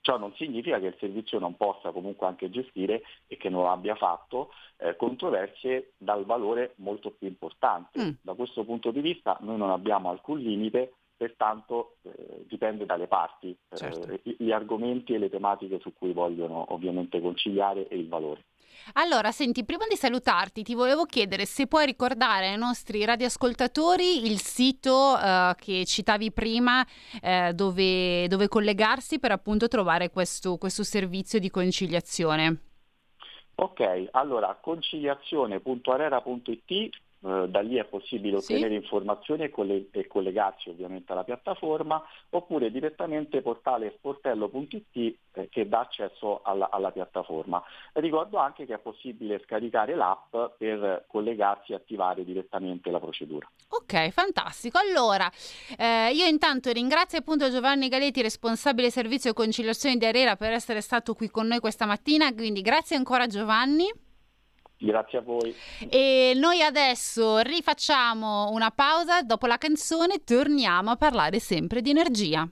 [0.00, 3.96] Ciò non significa che il servizio non possa comunque anche gestire e che non abbia
[3.96, 8.00] fatto eh, controversie dal valore molto più importante.
[8.00, 8.10] Mm.
[8.20, 13.56] Da questo punto di vista noi non abbiamo alcun limite, pertanto eh, dipende dalle parti,
[13.68, 14.08] eh, certo.
[14.08, 18.44] eh, gli argomenti e le tematiche su cui vogliono ovviamente conciliare e il valore.
[18.94, 24.38] Allora, senti, prima di salutarti ti volevo chiedere se puoi ricordare ai nostri radioascoltatori il
[24.38, 31.40] sito uh, che citavi prima uh, dove, dove, collegarsi per appunto trovare questo, questo servizio
[31.40, 32.60] di conciliazione.
[33.56, 36.90] Ok, allora conciliazione.arera.it
[37.26, 38.74] eh, da lì è possibile ottenere sì.
[38.74, 45.80] informazioni e, coll- e, collegarsi ovviamente alla piattaforma, oppure direttamente portale sportello.it eh, che dà
[45.80, 47.60] accesso alla, alla, piattaforma.
[47.94, 53.50] Ricordo anche che è possibile scaricare l'app per collegarsi e attivare direttamente la procedura.
[53.70, 54.78] Ok, fantastico.
[54.78, 55.28] Allora,
[55.76, 61.14] eh, io intanto ringrazio appunto Giovanni Galetti, responsabile servizio conciliazione di Arera, per essere stato
[61.14, 64.05] qui con noi questa mattina, quindi grazie ancora Giovanni.
[64.78, 65.54] Grazie a voi.
[65.88, 72.46] E noi adesso rifacciamo una pausa, dopo la canzone torniamo a parlare sempre di energia.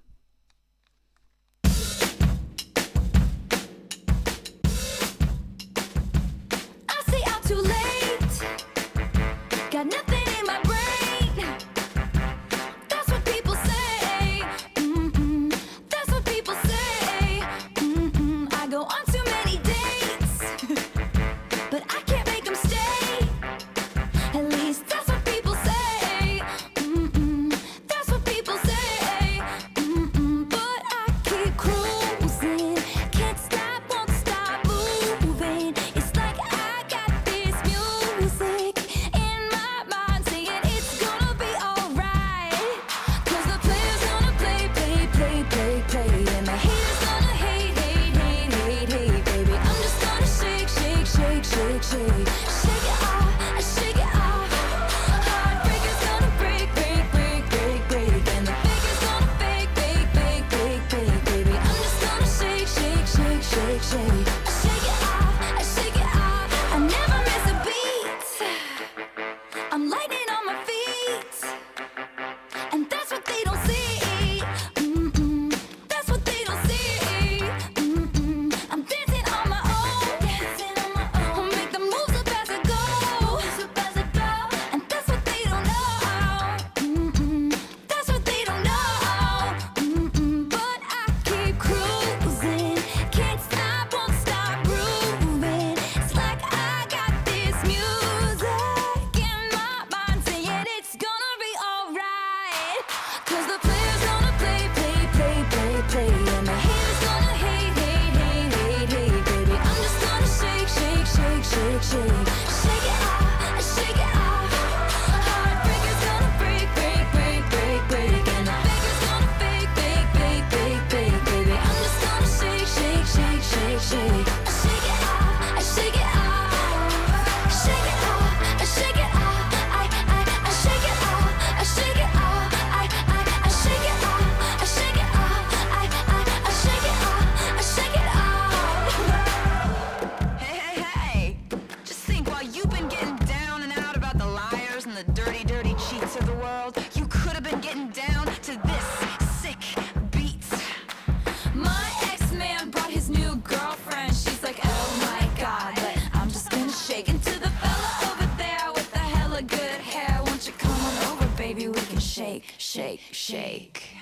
[163.25, 163.97] shake.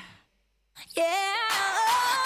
[0.96, 2.21] Yeah.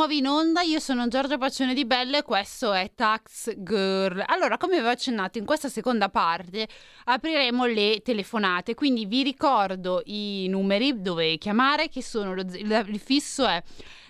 [0.00, 0.62] Nuovo in onda.
[0.62, 4.24] Io sono Giorgia Pacione di Bello e questo è Tax Girl.
[4.28, 6.66] Allora, come avevo accennato, in questa seconda parte
[7.04, 8.74] apriremo le telefonate.
[8.74, 13.62] Quindi vi ricordo i numeri dove chiamare, che sono lo, il fisso è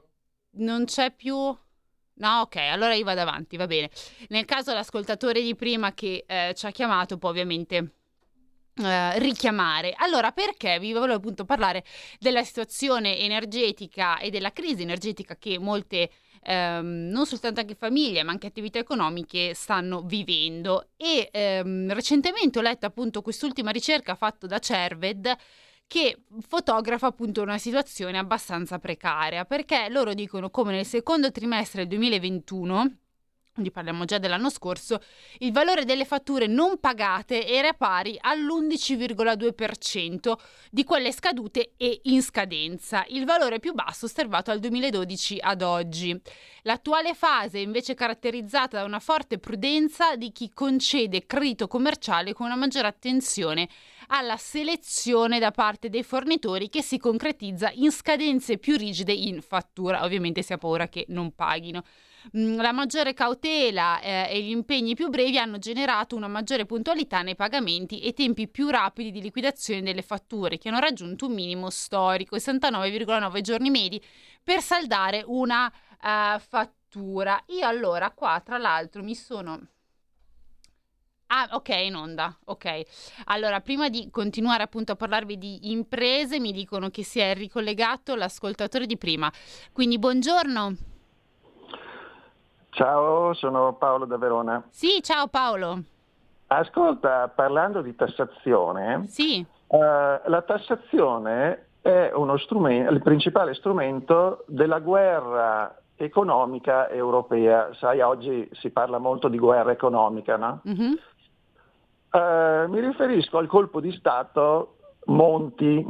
[0.51, 1.35] Non c'è più...
[1.35, 3.91] No, ok, allora io vado avanti, va bene.
[4.29, 6.25] Nel caso l'ascoltatore di prima che
[6.55, 7.93] ci ha chiamato può ovviamente
[8.79, 9.93] Uh, richiamare.
[9.97, 11.83] Allora, perché vi volevo appunto parlare
[12.17, 16.09] della situazione energetica e della crisi energetica che molte
[16.41, 20.89] ehm, non soltanto anche famiglie ma anche attività economiche stanno vivendo.
[20.97, 25.35] E ehm, recentemente ho letto appunto quest'ultima ricerca fatta da Cerved
[25.87, 31.97] che fotografa appunto una situazione abbastanza precaria perché loro dicono come nel secondo trimestre del
[31.97, 32.97] 2021
[33.59, 35.01] quindi parliamo già dell'anno scorso,
[35.39, 40.33] il valore delle fatture non pagate era pari all'11,2%
[40.71, 46.17] di quelle scadute e in scadenza, il valore più basso osservato dal 2012 ad oggi.
[46.63, 52.45] L'attuale fase è invece caratterizzata da una forte prudenza di chi concede credito commerciale con
[52.45, 53.67] una maggiore attenzione
[54.07, 60.01] alla selezione da parte dei fornitori che si concretizza in scadenze più rigide in fattura.
[60.03, 61.83] Ovviamente si ha paura che non paghino.
[62.37, 67.21] Mm, la maggiore cautela eh, e gli impegni più brevi hanno generato una maggiore puntualità
[67.21, 71.69] nei pagamenti e tempi più rapidi di liquidazione delle fatture, che hanno raggiunto un minimo
[71.69, 74.01] storico, 69,9 giorni medi,
[74.43, 77.41] per saldare una uh, fattura.
[77.47, 79.67] Io allora qua, tra l'altro, mi sono...
[81.31, 82.35] Ah, ok, in onda.
[82.45, 82.81] Ok.
[83.25, 88.15] Allora, prima di continuare appunto a parlarvi di imprese, mi dicono che si è ricollegato
[88.15, 89.31] l'ascoltatore di prima.
[89.71, 90.98] Quindi, buongiorno.
[92.69, 94.63] Ciao, sono Paolo da Verona.
[94.69, 95.79] Sì, ciao Paolo.
[96.47, 99.45] Ascolta, parlando di tassazione, sì.
[99.67, 107.73] uh, la tassazione è strumento, il principale strumento della guerra economica europea.
[107.73, 110.61] Sai, oggi si parla molto di guerra economica, no?
[110.67, 110.93] Mm-hmm.
[112.11, 115.85] Uh, mi riferisco al colpo di Stato Monti,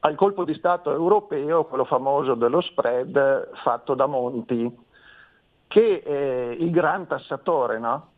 [0.00, 4.90] al colpo di Stato europeo, quello famoso dello spread fatto da Monti
[5.72, 8.10] che eh, il gran tassatore, no?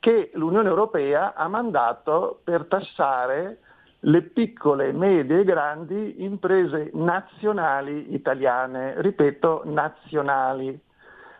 [0.00, 3.58] che l'Unione Europea ha mandato per tassare
[4.00, 10.80] le piccole, medie e grandi imprese nazionali italiane, ripeto, nazionali.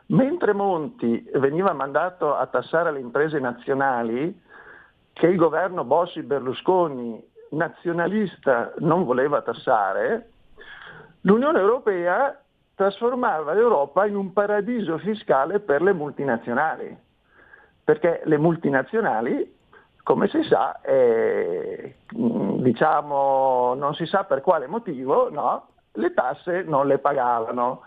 [0.08, 4.38] Mentre Monti veniva mandato a tassare le imprese nazionali,
[5.14, 10.32] che il governo Bossi-Berlusconi nazionalista non voleva tassare,
[11.22, 12.41] l'Unione Europea
[12.82, 16.98] trasformava l'Europa in un paradiso fiscale per le multinazionali,
[17.84, 19.56] perché le multinazionali,
[20.02, 26.88] come si sa, eh, diciamo, non si sa per quale motivo, no, le tasse non
[26.88, 27.82] le pagavano.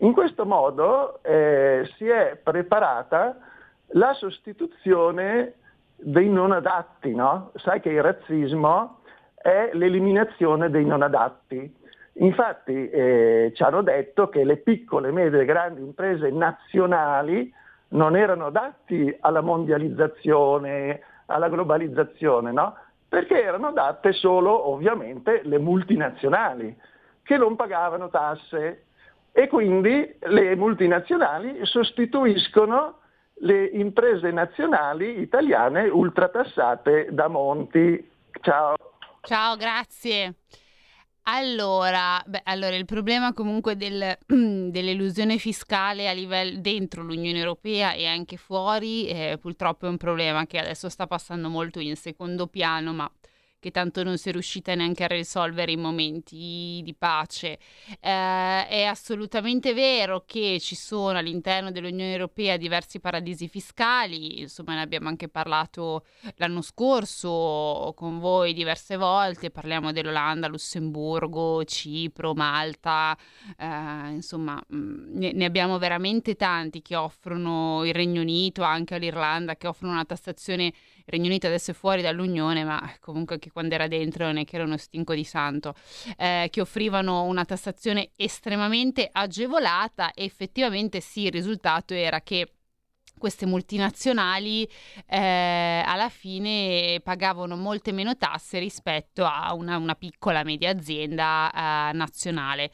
[0.00, 3.36] In questo modo eh, si è preparata
[3.88, 5.56] la sostituzione
[5.96, 7.50] dei non adatti, no?
[7.56, 9.00] Sai che il razzismo
[9.34, 11.76] è l'eliminazione dei non adatti.
[12.20, 17.52] Infatti eh, ci hanno detto che le piccole, medie e grandi imprese nazionali
[17.88, 22.76] non erano adatti alla mondializzazione, alla globalizzazione, no?
[23.08, 26.76] perché erano adatte solo ovviamente le multinazionali
[27.22, 28.84] che non pagavano tasse
[29.32, 32.98] e quindi le multinazionali sostituiscono
[33.42, 38.10] le imprese nazionali italiane ultratassate da Monti.
[38.42, 38.74] Ciao.
[39.22, 40.34] Ciao, grazie.
[41.32, 48.04] Allora, beh, allora, il problema comunque del, dell'elusione fiscale a livello dentro l'Unione Europea e
[48.06, 52.92] anche fuori eh, purtroppo è un problema che adesso sta passando molto in secondo piano,
[52.92, 53.08] ma
[53.60, 57.58] che tanto non si è riuscita neanche a risolvere in momenti di pace.
[58.00, 64.80] Eh, è assolutamente vero che ci sono all'interno dell'Unione Europea diversi paradisi fiscali, insomma ne
[64.80, 66.06] abbiamo anche parlato
[66.36, 73.16] l'anno scorso con voi diverse volte, parliamo dell'Olanda, Lussemburgo, Cipro, Malta,
[73.58, 79.56] eh, insomma mm, ne, ne abbiamo veramente tanti che offrono il Regno Unito, anche l'Irlanda,
[79.56, 80.72] che offrono una tassazione
[81.10, 84.56] Regno Unito adesso è fuori dall'Unione, ma comunque anche quando era dentro non è che
[84.56, 85.74] era uno stinco di santo,
[86.16, 92.46] eh, che offrivano una tassazione estremamente agevolata e effettivamente sì, il risultato era che
[93.20, 94.68] queste multinazionali
[95.06, 101.92] eh, alla fine pagavano molte meno tasse rispetto a una, una piccola media azienda eh,
[101.92, 102.72] nazionale.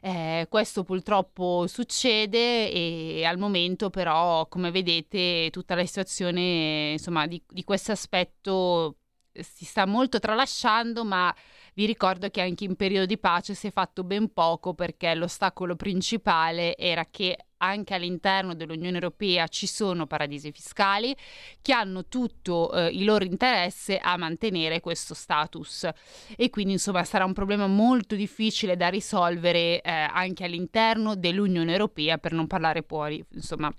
[0.00, 7.42] Eh, questo purtroppo succede e al momento però, come vedete, tutta la situazione insomma, di,
[7.46, 8.96] di questo aspetto
[9.32, 11.34] si sta molto tralasciando, ma
[11.74, 15.76] vi ricordo che anche in periodo di pace si è fatto ben poco perché l'ostacolo
[15.76, 21.14] principale era che anche all'interno dell'Unione Europea ci sono paradisi fiscali
[21.60, 25.88] che hanno tutto eh, il loro interesse a mantenere questo status.
[26.36, 32.18] E quindi insomma sarà un problema molto difficile da risolvere eh, anche all'interno dell'Unione Europea
[32.18, 33.72] per non parlare poi insomma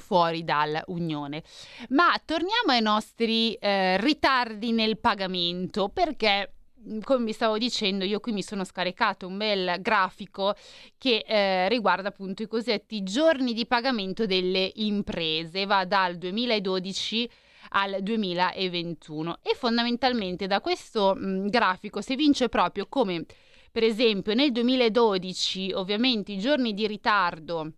[0.00, 1.44] fuori dall'Unione.
[1.90, 6.54] Ma torniamo ai nostri eh, ritardi nel pagamento perché
[7.02, 10.54] come vi stavo dicendo, io qui mi sono scaricato un bel grafico
[10.96, 17.30] che eh, riguarda appunto i cosiddetti giorni di pagamento delle imprese, va dal 2012
[17.70, 23.24] al 2021 e fondamentalmente da questo mh, grafico si evince proprio come
[23.70, 27.72] per esempio nel 2012 ovviamente i giorni di ritardo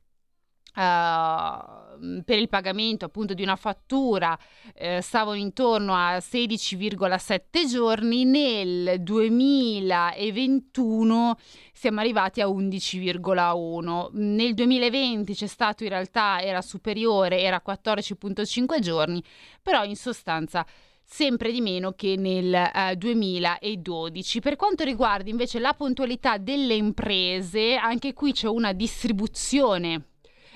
[0.74, 9.02] Uh, per il pagamento appunto di una fattura uh, stavano intorno a 16,7 giorni nel
[9.02, 11.36] 2021
[11.74, 19.22] siamo arrivati a 11,1 nel 2020 c'è stato in realtà era superiore era 14,5 giorni
[19.60, 20.64] però in sostanza
[21.04, 24.40] sempre di meno che nel eh, 2012.
[24.40, 30.06] Per quanto riguarda invece la puntualità delle imprese, anche qui c'è una distribuzione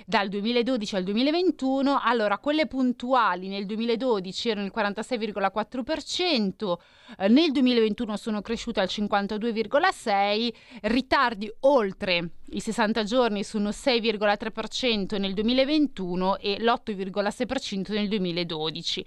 [0.08, 6.76] dal 2012 al 2021, allora quelle puntuali nel 2012 erano il 46,4%,
[7.18, 15.34] eh, nel 2021 sono cresciute al 52,6%, ritardi oltre i 60 giorni sono 6,3% nel
[15.34, 19.04] 2021 e l'8,6% nel 2012,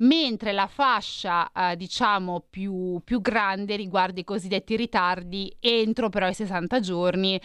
[0.00, 6.34] mentre la fascia eh, diciamo più, più grande riguarda i cosiddetti ritardi entro però i
[6.34, 7.40] 60 giorni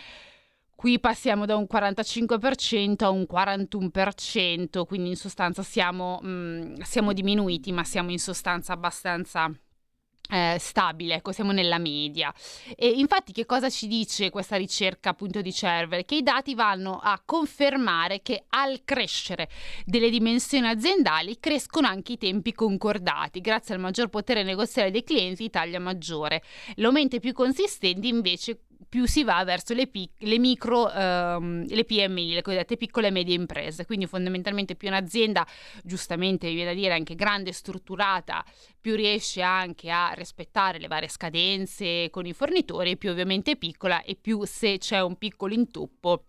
[0.78, 7.13] Qui passiamo da un 45% a un 41%, quindi in sostanza siamo, mh, mm, siamo
[7.13, 9.51] diminuiti, ma siamo in sostanza abbastanza
[10.30, 12.32] eh, stabile, ecco, siamo nella media.
[12.75, 16.05] E infatti che cosa ci dice questa ricerca appunto di Cerver?
[16.05, 19.49] Che i dati vanno a confermare che al crescere
[19.84, 25.49] delle dimensioni aziendali crescono anche i tempi concordati, grazie al maggior potere negoziale dei clienti,
[25.49, 26.43] taglia maggiore.
[26.75, 28.59] L'aumento è più consistente invece
[28.89, 33.11] più si va verso le, pic- le micro, ehm, le PMI, le cosiddette piccole e
[33.11, 33.86] medie imprese.
[33.86, 35.45] Quindi fondamentalmente più un'azienda,
[35.84, 38.45] giustamente viene da dire anche grande, strutturata,
[38.80, 44.01] più riesce anche a rispettare le varie scadenze con i fornitori, più ovviamente è piccola
[44.03, 46.26] e più se c'è un piccolo intoppo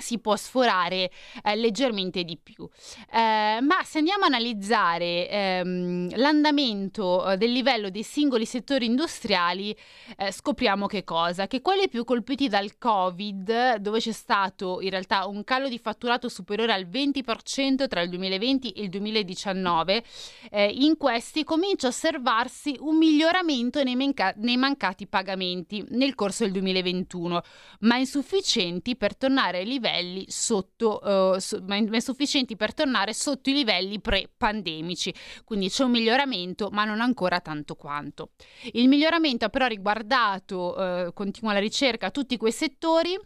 [0.00, 1.10] si può sforare
[1.42, 2.68] eh, leggermente di più.
[3.12, 9.76] Eh, ma se andiamo a analizzare ehm, l'andamento eh, del livello dei singoli settori industriali,
[10.16, 11.46] eh, scopriamo che cosa?
[11.46, 16.28] Che quelli più colpiti dal Covid, dove c'è stato in realtà un calo di fatturato
[16.28, 20.04] superiore al 20% tra il 2020 e il 2019,
[20.50, 26.44] eh, in questi comincia a osservarsi un miglioramento nei, manca- nei mancati pagamenti nel corso
[26.44, 27.42] del 2021,
[27.80, 33.50] ma insufficienti per tornare ai livelli livelli sotto, uh, so, ma insufficienti per tornare sotto
[33.50, 35.12] i livelli pre-pandemici.
[35.44, 38.30] Quindi c'è un miglioramento, ma non ancora tanto quanto.
[38.72, 43.18] Il miglioramento ha però riguardato, uh, continua la ricerca, tutti quei settori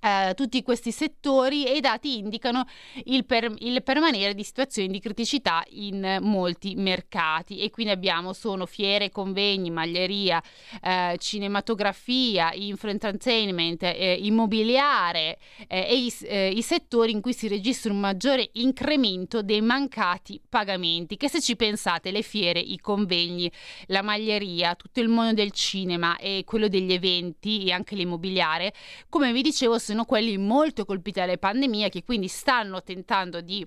[0.00, 2.66] Uh, tutti questi settori e i dati indicano
[3.06, 7.58] il, per, il, permanere di situazioni di criticità in molti mercati.
[7.58, 10.40] E quindi abbiamo sono fiere, convegni, maglieria,
[10.82, 17.48] uh, cinematografia, info entertainment, eh, immobiliare eh, e i, eh, i, settori in cui si
[17.48, 21.16] registra un maggiore incremento dei mancati pagamenti.
[21.16, 23.50] Che se ci pensate le fiere, i convegni,
[23.86, 28.72] la maglieria, tutto il mondo del cinema e quello degli eventi e anche l'immobiliare
[29.08, 33.66] come vi dicevo sono quelli molto colpiti dalle pandemie che quindi stanno tentando di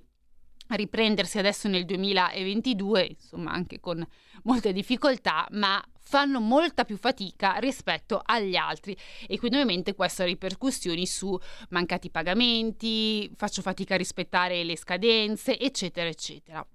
[0.76, 4.06] riprendersi adesso nel 2022, insomma anche con
[4.44, 8.96] molte difficoltà, ma fanno molta più fatica rispetto agli altri
[9.28, 11.38] e quindi ovviamente questo ha ripercussioni su
[11.70, 16.66] mancati pagamenti, faccio fatica a rispettare le scadenze, eccetera, eccetera.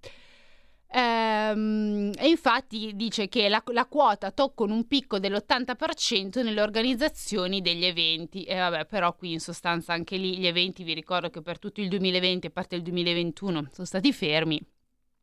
[0.97, 7.85] Ehm, e infatti dice che la, la, quota toccano un picco dell'80% nelle organizzazioni degli
[7.85, 8.45] eventi.
[8.45, 11.83] E vabbè, però qui in sostanza anche lì gli eventi, vi ricordo che per tutto
[11.83, 14.59] il 2020 a parte il 2021 sono stati fermi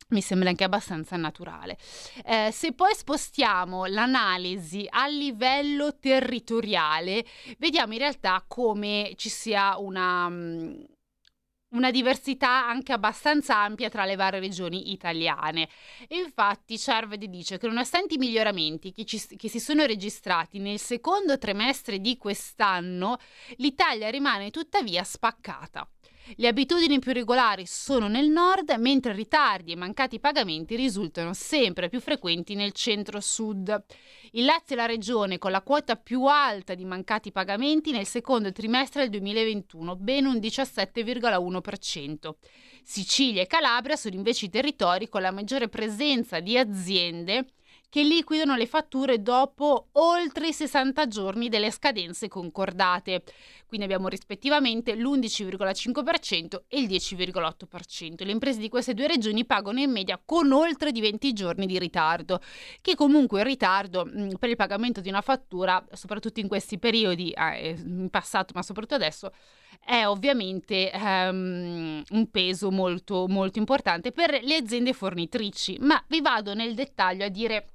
[0.09, 1.75] mi sembra anche abbastanza naturale.
[2.23, 7.25] Eh, se poi spostiamo l'analisi a livello territoriale,
[7.57, 10.29] vediamo in realtà come ci sia una,
[11.73, 15.69] una diversità anche abbastanza ampia tra le varie regioni italiane.
[16.07, 20.79] E infatti Cervedi dice che nonostante i miglioramenti che, ci, che si sono registrati nel
[20.79, 23.17] secondo trimestre di quest'anno,
[23.57, 25.87] l'Italia rimane tuttavia spaccata.
[26.35, 31.99] Le abitudini più regolari sono nel nord, mentre ritardi e mancati pagamenti risultano sempre più
[31.99, 33.83] frequenti nel centro-sud.
[34.31, 38.51] Il Lazio è la regione con la quota più alta di mancati pagamenti nel secondo
[38.53, 42.31] trimestre del 2021, ben un 17,1%.
[42.83, 47.47] Sicilia e Calabria sono invece i territori con la maggiore presenza di aziende
[47.93, 53.21] che liquidano le fatture dopo oltre i 60 giorni delle scadenze concordate.
[53.67, 58.25] Quindi abbiamo rispettivamente l'11,5% e il 10,8%.
[58.25, 61.77] Le imprese di queste due regioni pagano in media con oltre di 20 giorni di
[61.77, 62.39] ritardo,
[62.81, 67.29] che comunque il ritardo mm, per il pagamento di una fattura, soprattutto in questi periodi,
[67.29, 69.31] eh, in passato ma soprattutto adesso,
[69.85, 75.77] è ovviamente um, un peso molto, molto importante per le aziende fornitrici.
[75.79, 77.67] Ma vi vado nel dettaglio a dire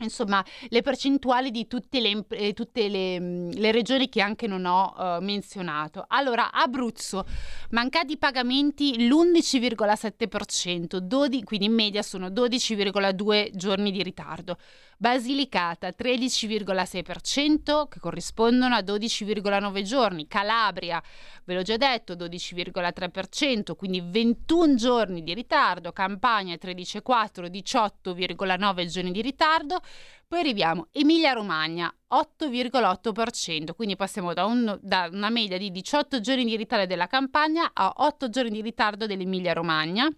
[0.00, 4.64] insomma le percentuali di tutte le, eh, tutte le, mm, le regioni che anche non
[4.64, 6.04] ho uh, menzionato.
[6.08, 7.24] Allora, Abruzzo,
[7.70, 14.58] mancati pagamenti l'11,7%, 12, quindi in media sono 12,2 giorni di ritardo.
[14.96, 21.02] Basilicata 13,6% che corrispondono a 12,9 giorni, Calabria,
[21.44, 29.20] ve l'ho già detto, 12,3%, quindi 21 giorni di ritardo, Campania 13,4, 18,9 giorni di
[29.20, 29.80] ritardo,
[30.26, 36.44] poi arriviamo Emilia Romagna 8,8%, quindi passiamo da, un, da, una media di 18 giorni
[36.44, 40.08] di ritardo della Campania a 8 giorni di ritardo dell'Emilia Romagna,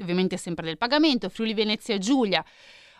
[0.00, 2.44] ovviamente sempre del pagamento, Friuli Venezia Giulia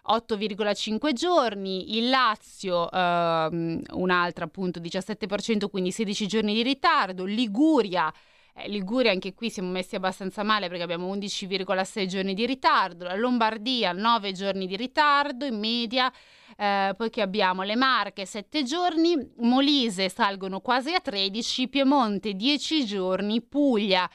[0.09, 8.13] 8,5 giorni, il Lazio ehm, un'altra appunto 17%, quindi 16 giorni di ritardo, Liguria
[8.55, 13.15] eh, Liguria anche qui siamo messi abbastanza male perché abbiamo 11,6 giorni di ritardo, la
[13.15, 16.13] Lombardia 9 giorni di ritardo in media,
[16.57, 22.85] eh, poi che abbiamo le Marche 7 giorni, Molise salgono quasi a 13, Piemonte 10
[22.85, 24.09] giorni, Puglia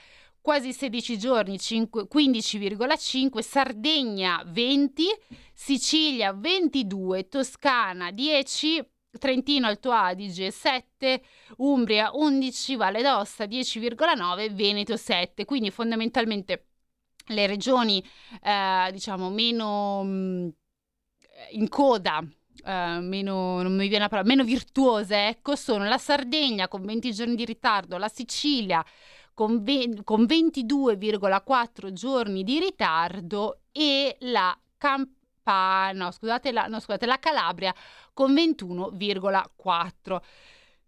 [0.45, 5.05] quasi 16 giorni 5, 15,5, Sardegna 20,
[5.51, 8.87] Sicilia 22, Toscana 10,
[9.17, 11.23] Trentino Alto Adige 7,
[11.57, 16.67] Umbria 11, Valle d'Osta 10,9, Veneto 7, quindi fondamentalmente
[17.29, 18.05] le regioni
[18.43, 20.47] eh, diciamo meno mh, mm,
[21.53, 22.23] in coda
[22.63, 27.97] Uh, meno, mi parola, meno virtuose, ecco, sono la Sardegna con 20 giorni di ritardo,
[27.97, 28.83] la Sicilia
[29.35, 35.13] con, ve- con 22,4 giorni di ritardo e la Campania,
[35.93, 37.75] no, scusate, la, no, scusate, la Calabria
[38.13, 40.21] con 21,4.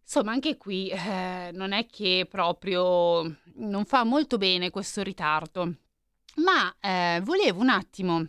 [0.02, 3.22] Insomma, anche qui eh, non è che proprio
[3.56, 5.76] non fa molto bene questo ritardo.
[6.38, 8.26] Ma eh, volevo un attimo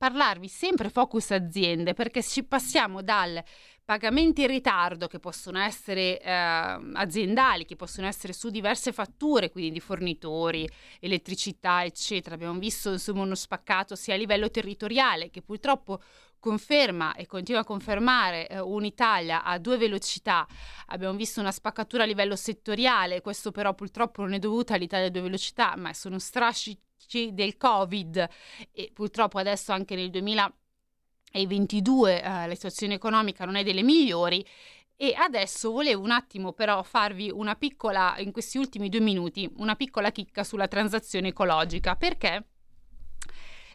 [0.00, 3.42] parlarvi sempre focus aziende perché ci passiamo dal
[3.90, 9.72] pagamenti in ritardo che possono essere eh, aziendali, che possono essere su diverse fatture, quindi
[9.72, 10.64] di fornitori,
[11.00, 12.36] elettricità, eccetera.
[12.36, 16.00] Abbiamo visto insomma uno spaccato sia a livello territoriale che purtroppo
[16.38, 20.46] conferma e continua a confermare eh, un'Italia a due velocità.
[20.86, 25.10] Abbiamo visto una spaccatura a livello settoriale, questo però purtroppo non è dovuto all'Italia a
[25.10, 28.28] due velocità, ma sono strascici del Covid
[28.70, 30.59] e purtroppo adesso anche nel 2000
[31.30, 34.44] e 22 eh, la situazione economica non è delle migliori.
[34.96, 39.74] E adesso volevo un attimo però farvi una piccola, in questi ultimi due minuti, una
[39.74, 42.44] piccola chicca sulla transazione ecologica, perché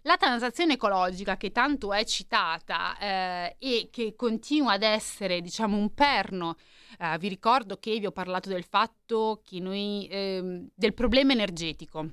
[0.04, 5.96] la transazione ecologica che tanto è citata eh, e che continua ad essere, diciamo, un
[5.96, 6.58] perno,
[7.00, 12.12] eh, vi ricordo che vi ho parlato del fatto che noi, eh, del problema energetico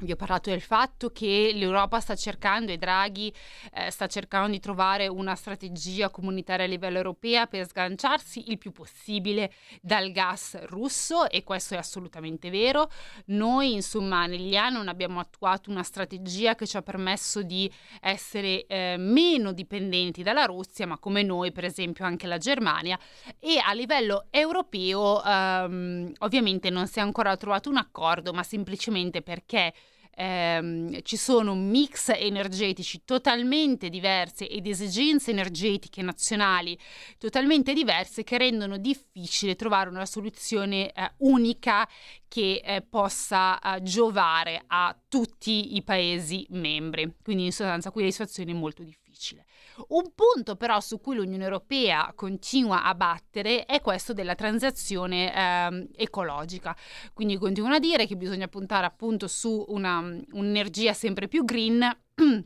[0.00, 3.32] vi ho parlato del fatto che l'Europa sta cercando e Draghi
[3.72, 8.72] eh, sta cercando di trovare una strategia comunitaria a livello europeo per sganciarsi il più
[8.72, 12.90] possibile dal gas russo e questo è assolutamente vero.
[13.26, 17.70] Noi insomma negli anni non abbiamo attuato una strategia che ci ha permesso di
[18.00, 22.98] essere eh, meno dipendenti dalla Russia, ma come noi per esempio anche la Germania
[23.40, 29.22] e a livello europeo ehm, ovviamente non si è ancora trovato un accordo, ma semplicemente
[29.22, 29.72] perché
[30.16, 36.78] ehm, ci sono mix energetici totalmente diversi ed esigenze energetiche nazionali
[37.18, 41.86] totalmente diverse che rendono difficile trovare una soluzione eh, unica
[42.26, 47.14] che eh, possa eh, giovare a tutti i paesi membri.
[47.22, 49.05] Quindi in sostanza qui la situazione è molto difficile.
[49.16, 49.46] Difficile.
[49.88, 55.88] Un punto però su cui l'Unione Europea continua a battere è questo della transazione eh,
[55.96, 56.76] ecologica,
[57.12, 61.82] quindi continua a dire che bisogna puntare appunto su una, un'energia sempre più green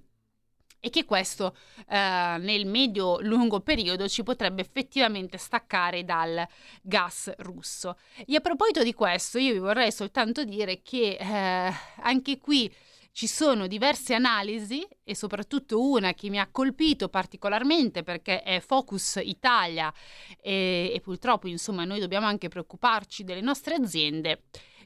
[0.83, 1.55] e che questo
[1.89, 6.47] eh, nel medio-lungo periodo ci potrebbe effettivamente staccare dal
[6.81, 7.99] gas russo.
[8.27, 12.73] E a proposito di questo, io vi vorrei soltanto dire che eh, anche qui
[13.13, 19.21] ci sono diverse analisi e soprattutto una che mi ha colpito particolarmente perché è Focus
[19.23, 19.93] Italia
[20.41, 24.43] e, e purtroppo insomma noi dobbiamo anche preoccuparci delle nostre aziende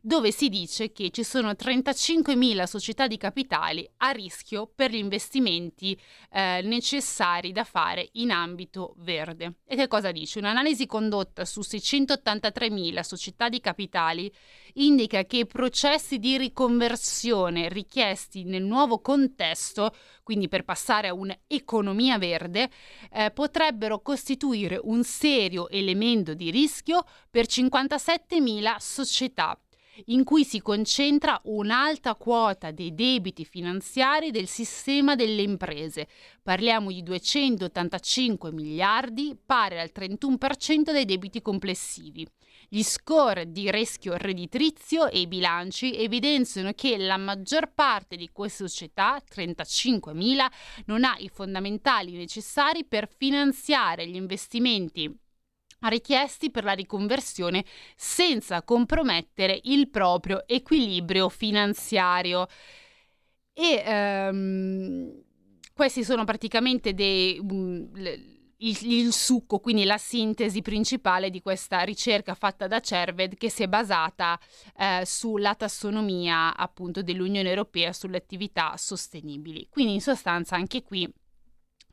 [0.06, 5.98] dove si dice che ci sono 35.000 società di capitali a rischio per gli investimenti
[6.30, 9.60] eh, necessari da fare in ambito verde.
[9.64, 10.40] E che cosa dice?
[10.40, 14.30] Un'analisi condotta su 683.000 società di capitali
[14.74, 22.18] indica che i processi di riconversione richiesti nel nuovo contesto, quindi per passare a un'economia
[22.18, 22.68] verde,
[23.10, 29.58] eh, potrebbero costituire un serio elemento di rischio per 57.000 società
[30.06, 36.08] in cui si concentra un'alta quota dei debiti finanziari del sistema delle imprese.
[36.42, 42.26] Parliamo di 285 miliardi, pari al 31% dei debiti complessivi.
[42.68, 48.66] Gli score di rischio redditizio e i bilanci evidenziano che la maggior parte di queste
[48.66, 50.46] società, 35.000,
[50.86, 55.22] non ha i fondamentali necessari per finanziare gli investimenti
[55.88, 57.64] richiesti per la riconversione
[57.96, 62.46] senza compromettere il proprio equilibrio finanziario.
[63.52, 65.22] E um,
[65.72, 67.90] questi sono praticamente dei, um,
[68.58, 73.62] il, il, succo, quindi la sintesi principale di questa ricerca fatta da Cerved che si
[73.62, 74.38] è basata
[74.76, 79.68] eh, sulla tassonomia appunto dell'Unione Europea sulle attività sostenibili.
[79.68, 81.12] Quindi in sostanza anche qui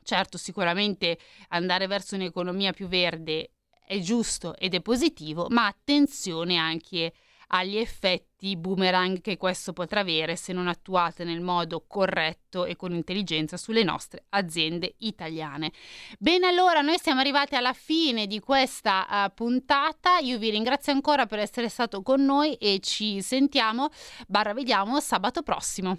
[0.04, 1.16] Certo, sicuramente
[1.48, 3.50] andare verso un'economia più verde
[3.84, 7.12] è giusto ed è positivo, ma attenzione anche
[7.54, 12.92] agli effetti boomerang che questo potrà avere se non attuate nel modo corretto e con
[12.92, 15.72] intelligenza sulle nostre aziende italiane.
[16.18, 20.18] Bene, allora noi siamo arrivati alla fine di questa uh, puntata.
[20.18, 23.90] Io vi ringrazio ancora per essere stato con noi e ci sentiamo,
[24.26, 25.98] barra vediamo sabato prossimo.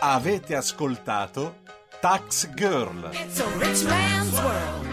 [0.00, 1.62] Avete ascoltato
[2.00, 3.10] Tax Girl.
[3.12, 4.85] It's a rich man's world.